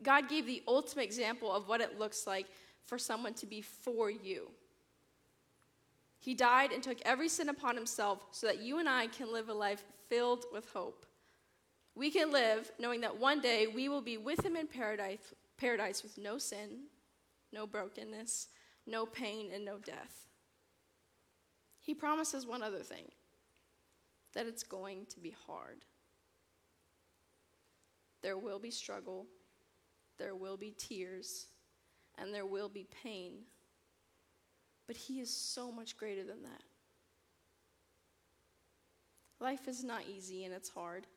God 0.00 0.28
gave 0.28 0.46
the 0.46 0.62
ultimate 0.68 1.02
example 1.02 1.52
of 1.52 1.68
what 1.68 1.80
it 1.80 1.98
looks 1.98 2.24
like 2.24 2.46
for 2.84 2.98
someone 2.98 3.34
to 3.34 3.46
be 3.46 3.62
for 3.62 4.10
you. 4.10 4.48
He 6.20 6.34
died 6.34 6.72
and 6.72 6.82
took 6.82 6.98
every 7.02 7.28
sin 7.28 7.48
upon 7.48 7.74
himself 7.74 8.24
so 8.30 8.46
that 8.46 8.60
you 8.60 8.78
and 8.78 8.88
I 8.88 9.08
can 9.08 9.32
live 9.32 9.48
a 9.48 9.54
life 9.54 9.82
filled 10.08 10.44
with 10.52 10.70
hope. 10.70 11.04
We 11.98 12.12
can 12.12 12.30
live 12.30 12.70
knowing 12.78 13.00
that 13.00 13.18
one 13.18 13.40
day 13.40 13.66
we 13.66 13.88
will 13.88 14.00
be 14.00 14.18
with 14.18 14.46
him 14.46 14.54
in 14.54 14.68
paradise, 14.68 15.34
paradise 15.56 16.04
with 16.04 16.16
no 16.16 16.38
sin, 16.38 16.84
no 17.52 17.66
brokenness, 17.66 18.46
no 18.86 19.04
pain, 19.04 19.50
and 19.52 19.64
no 19.64 19.78
death. 19.78 20.28
He 21.80 21.94
promises 21.94 22.46
one 22.46 22.62
other 22.62 22.84
thing 22.84 23.10
that 24.34 24.46
it's 24.46 24.62
going 24.62 25.06
to 25.06 25.18
be 25.18 25.34
hard. 25.48 25.84
There 28.22 28.38
will 28.38 28.60
be 28.60 28.70
struggle, 28.70 29.26
there 30.20 30.36
will 30.36 30.56
be 30.56 30.72
tears, 30.78 31.46
and 32.16 32.32
there 32.32 32.46
will 32.46 32.68
be 32.68 32.86
pain. 33.02 33.40
But 34.86 34.96
He 34.96 35.18
is 35.18 35.34
so 35.34 35.72
much 35.72 35.96
greater 35.96 36.22
than 36.22 36.44
that. 36.44 36.62
Life 39.40 39.66
is 39.66 39.82
not 39.82 40.02
easy 40.08 40.44
and 40.44 40.54
it's 40.54 40.68
hard. 40.68 41.08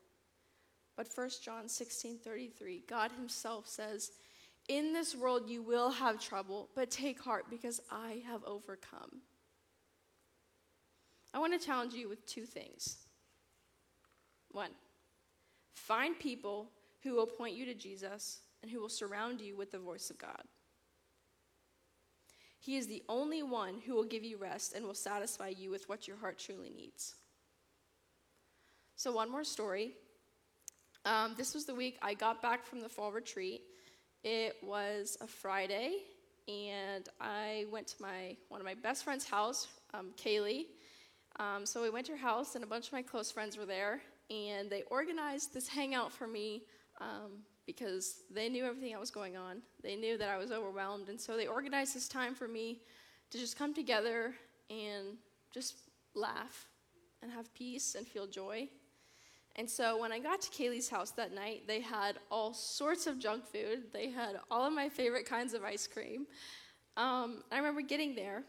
But 0.96 1.08
1 1.14 1.30
John 1.42 1.68
16 1.68 2.18
33, 2.18 2.84
God 2.88 3.10
Himself 3.12 3.66
says, 3.66 4.12
In 4.68 4.92
this 4.92 5.14
world 5.14 5.48
you 5.48 5.62
will 5.62 5.90
have 5.90 6.20
trouble, 6.20 6.68
but 6.74 6.90
take 6.90 7.20
heart 7.20 7.46
because 7.50 7.80
I 7.90 8.22
have 8.26 8.44
overcome. 8.44 9.22
I 11.34 11.38
want 11.38 11.58
to 11.58 11.66
challenge 11.66 11.94
you 11.94 12.08
with 12.08 12.26
two 12.26 12.44
things. 12.44 12.98
One, 14.50 14.70
find 15.74 16.18
people 16.18 16.70
who 17.02 17.14
will 17.14 17.26
point 17.26 17.56
you 17.56 17.64
to 17.64 17.74
Jesus 17.74 18.40
and 18.62 18.70
who 18.70 18.80
will 18.80 18.90
surround 18.90 19.40
you 19.40 19.56
with 19.56 19.72
the 19.72 19.78
voice 19.78 20.10
of 20.10 20.18
God. 20.18 20.42
He 22.60 22.76
is 22.76 22.86
the 22.86 23.02
only 23.08 23.42
one 23.42 23.80
who 23.84 23.94
will 23.94 24.04
give 24.04 24.22
you 24.22 24.36
rest 24.36 24.74
and 24.74 24.84
will 24.84 24.94
satisfy 24.94 25.48
you 25.48 25.70
with 25.70 25.88
what 25.88 26.06
your 26.06 26.18
heart 26.18 26.38
truly 26.38 26.70
needs. 26.70 27.16
So, 28.94 29.10
one 29.10 29.30
more 29.30 29.42
story. 29.42 29.94
Um, 31.04 31.34
this 31.36 31.54
was 31.54 31.64
the 31.64 31.74
week 31.74 31.98
I 32.00 32.14
got 32.14 32.40
back 32.40 32.64
from 32.64 32.80
the 32.80 32.88
fall 32.88 33.10
retreat. 33.10 33.62
It 34.22 34.56
was 34.62 35.16
a 35.20 35.26
Friday, 35.26 35.96
and 36.46 37.08
I 37.20 37.66
went 37.72 37.88
to 37.88 38.02
my 38.02 38.36
one 38.48 38.60
of 38.60 38.64
my 38.64 38.74
best 38.74 39.02
friend's 39.02 39.28
house, 39.28 39.66
um, 39.94 40.12
Kaylee. 40.16 40.66
Um, 41.40 41.66
so 41.66 41.82
we 41.82 41.90
went 41.90 42.06
to 42.06 42.12
her 42.12 42.18
house, 42.18 42.54
and 42.54 42.62
a 42.62 42.66
bunch 42.66 42.86
of 42.86 42.92
my 42.92 43.02
close 43.02 43.32
friends 43.32 43.56
were 43.56 43.66
there, 43.66 44.00
and 44.30 44.70
they 44.70 44.82
organized 44.90 45.52
this 45.52 45.66
hangout 45.66 46.12
for 46.12 46.26
me 46.26 46.62
um, 47.00 47.42
because 47.66 48.22
they 48.30 48.48
knew 48.48 48.64
everything 48.64 48.92
that 48.92 49.00
was 49.00 49.10
going 49.10 49.36
on. 49.36 49.62
They 49.82 49.96
knew 49.96 50.16
that 50.18 50.28
I 50.28 50.38
was 50.38 50.52
overwhelmed. 50.52 51.08
And 51.08 51.20
so 51.20 51.36
they 51.36 51.46
organized 51.46 51.94
this 51.94 52.08
time 52.08 52.34
for 52.34 52.48
me 52.48 52.80
to 53.30 53.38
just 53.38 53.58
come 53.58 53.74
together 53.74 54.34
and 54.70 55.16
just 55.52 55.74
laugh 56.14 56.66
and 57.22 57.30
have 57.30 57.52
peace 57.54 57.94
and 57.94 58.06
feel 58.06 58.26
joy. 58.26 58.68
And 59.56 59.68
so 59.68 59.98
when 60.00 60.12
I 60.12 60.18
got 60.18 60.40
to 60.42 60.50
Kaylee's 60.50 60.88
house 60.88 61.10
that 61.12 61.34
night, 61.34 61.64
they 61.66 61.80
had 61.80 62.16
all 62.30 62.54
sorts 62.54 63.06
of 63.06 63.18
junk 63.18 63.46
food. 63.46 63.92
They 63.92 64.10
had 64.10 64.36
all 64.50 64.66
of 64.66 64.72
my 64.72 64.88
favorite 64.88 65.26
kinds 65.26 65.52
of 65.52 65.62
ice 65.62 65.86
cream. 65.86 66.26
Um, 66.96 67.42
I 67.50 67.58
remember 67.58 67.82
getting 67.82 68.14
there, 68.14 68.44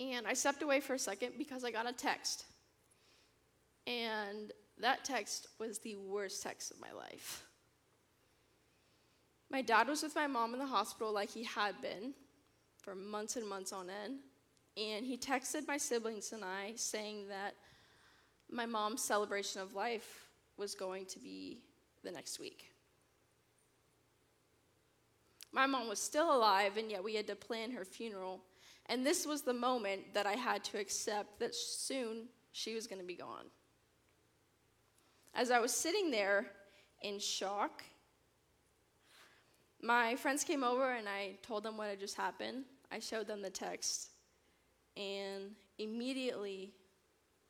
and 0.00 0.26
I 0.26 0.34
stepped 0.34 0.62
away 0.62 0.80
for 0.80 0.94
a 0.94 0.98
second 0.98 1.32
because 1.38 1.64
I 1.64 1.70
got 1.70 1.88
a 1.88 1.92
text. 1.92 2.44
And 3.86 4.52
that 4.80 5.04
text 5.04 5.48
was 5.58 5.78
the 5.78 5.96
worst 5.96 6.42
text 6.42 6.70
of 6.70 6.80
my 6.80 6.92
life. 6.92 7.44
My 9.50 9.62
dad 9.62 9.88
was 9.88 10.02
with 10.02 10.14
my 10.14 10.26
mom 10.26 10.52
in 10.52 10.60
the 10.60 10.66
hospital 10.66 11.12
like 11.12 11.30
he 11.30 11.44
had 11.44 11.80
been 11.80 12.12
for 12.82 12.94
months 12.94 13.36
and 13.36 13.48
months 13.48 13.72
on 13.72 13.88
end. 13.88 14.18
And 14.76 15.06
he 15.06 15.16
texted 15.16 15.66
my 15.66 15.78
siblings 15.78 16.32
and 16.32 16.44
I 16.44 16.74
saying 16.76 17.28
that 17.28 17.54
my 18.50 18.66
mom's 18.66 19.02
celebration 19.02 19.60
of 19.60 19.74
life 19.74 20.28
was 20.56 20.74
going 20.74 21.06
to 21.06 21.18
be 21.18 21.60
the 22.02 22.10
next 22.10 22.38
week. 22.38 22.72
My 25.52 25.66
mom 25.66 25.88
was 25.88 25.98
still 25.98 26.34
alive, 26.34 26.76
and 26.76 26.90
yet 26.90 27.02
we 27.02 27.14
had 27.14 27.26
to 27.28 27.36
plan 27.36 27.70
her 27.70 27.84
funeral. 27.84 28.40
And 28.86 29.04
this 29.04 29.26
was 29.26 29.42
the 29.42 29.54
moment 29.54 30.14
that 30.14 30.26
I 30.26 30.34
had 30.34 30.64
to 30.64 30.78
accept 30.78 31.38
that 31.40 31.54
soon 31.54 32.28
she 32.52 32.74
was 32.74 32.86
going 32.86 33.00
to 33.00 33.06
be 33.06 33.14
gone. 33.14 33.46
As 35.34 35.50
I 35.50 35.58
was 35.60 35.72
sitting 35.72 36.10
there 36.10 36.46
in 37.02 37.18
shock 37.18 37.82
my 39.80 40.16
friends 40.16 40.42
came 40.42 40.64
over 40.64 40.92
and 40.92 41.08
I 41.08 41.36
told 41.42 41.62
them 41.62 41.76
what 41.76 41.88
had 41.88 42.00
just 42.00 42.16
happened. 42.16 42.64
I 42.90 42.98
showed 42.98 43.26
them 43.26 43.42
the 43.42 43.50
text. 43.50 44.10
And 44.96 45.52
immediately 45.78 46.72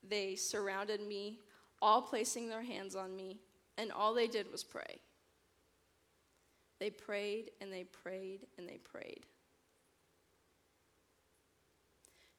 they 0.06 0.37
surrounded 0.37 1.00
me, 1.00 1.38
all 1.80 2.02
placing 2.02 2.48
their 2.48 2.62
hands 2.62 2.94
on 2.94 3.14
me, 3.14 3.38
and 3.76 3.92
all 3.92 4.14
they 4.14 4.26
did 4.26 4.50
was 4.50 4.64
pray. 4.64 5.00
They 6.80 6.90
prayed 6.90 7.50
and 7.61 7.72
they 7.72 7.84
prayed 7.84 8.46
and 8.56 8.68
they 8.68 8.78
prayed. 8.78 9.26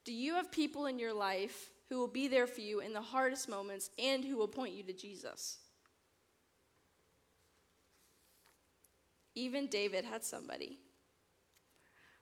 Do 0.04 0.12
you 0.12 0.34
have 0.34 0.50
people 0.50 0.86
in 0.86 0.98
your 0.98 1.12
life 1.12 1.70
who 1.88 1.98
will 1.98 2.08
be 2.08 2.26
there 2.26 2.46
for 2.46 2.60
you 2.60 2.80
in 2.80 2.92
the 2.92 3.02
hardest 3.02 3.48
moments 3.48 3.90
and 3.98 4.24
who 4.24 4.36
will 4.36 4.48
point 4.48 4.74
you 4.74 4.82
to 4.84 4.92
Jesus? 4.92 5.58
Even 9.34 9.66
David 9.66 10.04
had 10.04 10.24
somebody. 10.24 10.78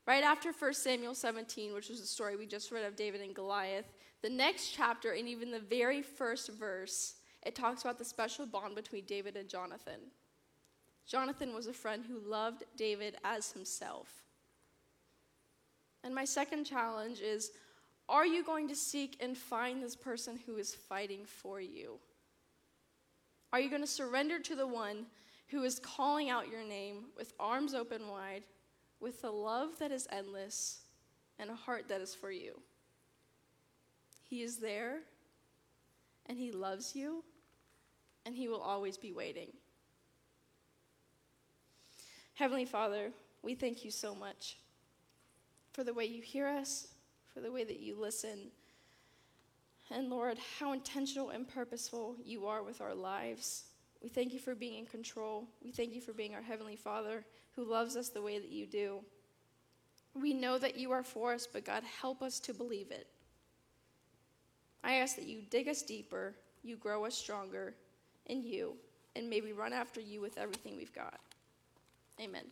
Right 0.08 0.24
after 0.24 0.52
1 0.52 0.72
Samuel 0.72 1.14
17, 1.14 1.74
which 1.74 1.90
was 1.90 2.00
the 2.00 2.06
story 2.06 2.34
we 2.34 2.46
just 2.46 2.72
read 2.72 2.86
of 2.86 2.96
David 2.96 3.20
and 3.20 3.34
Goliath, 3.34 3.92
the 4.22 4.30
next 4.30 4.70
chapter, 4.70 5.12
and 5.12 5.28
even 5.28 5.50
the 5.50 5.60
very 5.60 6.00
first 6.00 6.48
verse, 6.48 7.16
it 7.44 7.54
talks 7.54 7.82
about 7.82 7.98
the 7.98 8.06
special 8.06 8.46
bond 8.46 8.74
between 8.74 9.04
David 9.04 9.36
and 9.36 9.50
Jonathan. 9.50 10.00
Jonathan 11.06 11.54
was 11.54 11.66
a 11.66 11.74
friend 11.74 12.04
who 12.08 12.26
loved 12.26 12.64
David 12.74 13.16
as 13.22 13.52
himself. 13.52 14.22
And 16.02 16.14
my 16.14 16.24
second 16.24 16.64
challenge 16.64 17.20
is 17.20 17.50
are 18.08 18.24
you 18.24 18.42
going 18.42 18.66
to 18.68 18.74
seek 18.74 19.18
and 19.20 19.36
find 19.36 19.82
this 19.82 19.94
person 19.94 20.40
who 20.46 20.56
is 20.56 20.74
fighting 20.74 21.26
for 21.26 21.60
you? 21.60 21.98
Are 23.52 23.60
you 23.60 23.68
going 23.68 23.82
to 23.82 23.86
surrender 23.86 24.38
to 24.38 24.56
the 24.56 24.66
one 24.66 25.04
who 25.48 25.64
is 25.64 25.78
calling 25.78 26.30
out 26.30 26.48
your 26.48 26.64
name 26.64 27.08
with 27.14 27.34
arms 27.38 27.74
open 27.74 28.08
wide, 28.08 28.44
with 29.00 29.24
a 29.24 29.30
love 29.30 29.78
that 29.78 29.92
is 29.92 30.08
endless 30.10 30.80
and 31.38 31.50
a 31.50 31.54
heart 31.54 31.88
that 31.88 32.00
is 32.00 32.14
for 32.14 32.30
you. 32.30 32.60
He 34.22 34.42
is 34.42 34.56
there, 34.56 34.98
and 36.26 36.38
He 36.38 36.52
loves 36.52 36.94
you, 36.94 37.24
and 38.26 38.34
He 38.34 38.48
will 38.48 38.60
always 38.60 38.98
be 38.98 39.12
waiting. 39.12 39.48
Heavenly 42.34 42.66
Father, 42.66 43.10
we 43.42 43.54
thank 43.54 43.84
you 43.84 43.90
so 43.90 44.14
much 44.14 44.58
for 45.72 45.84
the 45.84 45.94
way 45.94 46.04
you 46.04 46.22
hear 46.22 46.46
us, 46.46 46.88
for 47.32 47.40
the 47.40 47.50
way 47.50 47.64
that 47.64 47.80
you 47.80 47.98
listen. 47.98 48.50
And 49.90 50.10
Lord, 50.10 50.38
how 50.58 50.72
intentional 50.72 51.30
and 51.30 51.48
purposeful 51.48 52.16
you 52.24 52.46
are 52.46 52.62
with 52.62 52.80
our 52.80 52.94
lives. 52.94 53.64
We 54.02 54.08
thank 54.08 54.32
you 54.32 54.38
for 54.38 54.54
being 54.54 54.78
in 54.78 54.86
control. 54.86 55.48
We 55.64 55.70
thank 55.70 55.94
you 55.94 56.00
for 56.00 56.12
being 56.12 56.34
our 56.34 56.42
Heavenly 56.42 56.76
Father 56.76 57.24
who 57.58 57.64
loves 57.64 57.96
us 57.96 58.08
the 58.08 58.22
way 58.22 58.38
that 58.38 58.52
you 58.52 58.66
do. 58.66 59.00
We 60.14 60.32
know 60.32 60.58
that 60.58 60.78
you 60.78 60.92
are 60.92 61.02
for 61.02 61.34
us, 61.34 61.48
but 61.52 61.64
God, 61.64 61.82
help 62.00 62.22
us 62.22 62.38
to 62.40 62.54
believe 62.54 62.92
it. 62.92 63.08
I 64.84 64.94
ask 64.94 65.16
that 65.16 65.26
you 65.26 65.42
dig 65.50 65.66
us 65.66 65.82
deeper, 65.82 66.36
you 66.62 66.76
grow 66.76 67.04
us 67.04 67.16
stronger 67.16 67.74
in 68.26 68.44
you, 68.44 68.76
and 69.16 69.28
may 69.28 69.40
we 69.40 69.50
run 69.50 69.72
after 69.72 70.00
you 70.00 70.20
with 70.20 70.38
everything 70.38 70.76
we've 70.76 70.94
got. 70.94 71.18
Amen. 72.20 72.44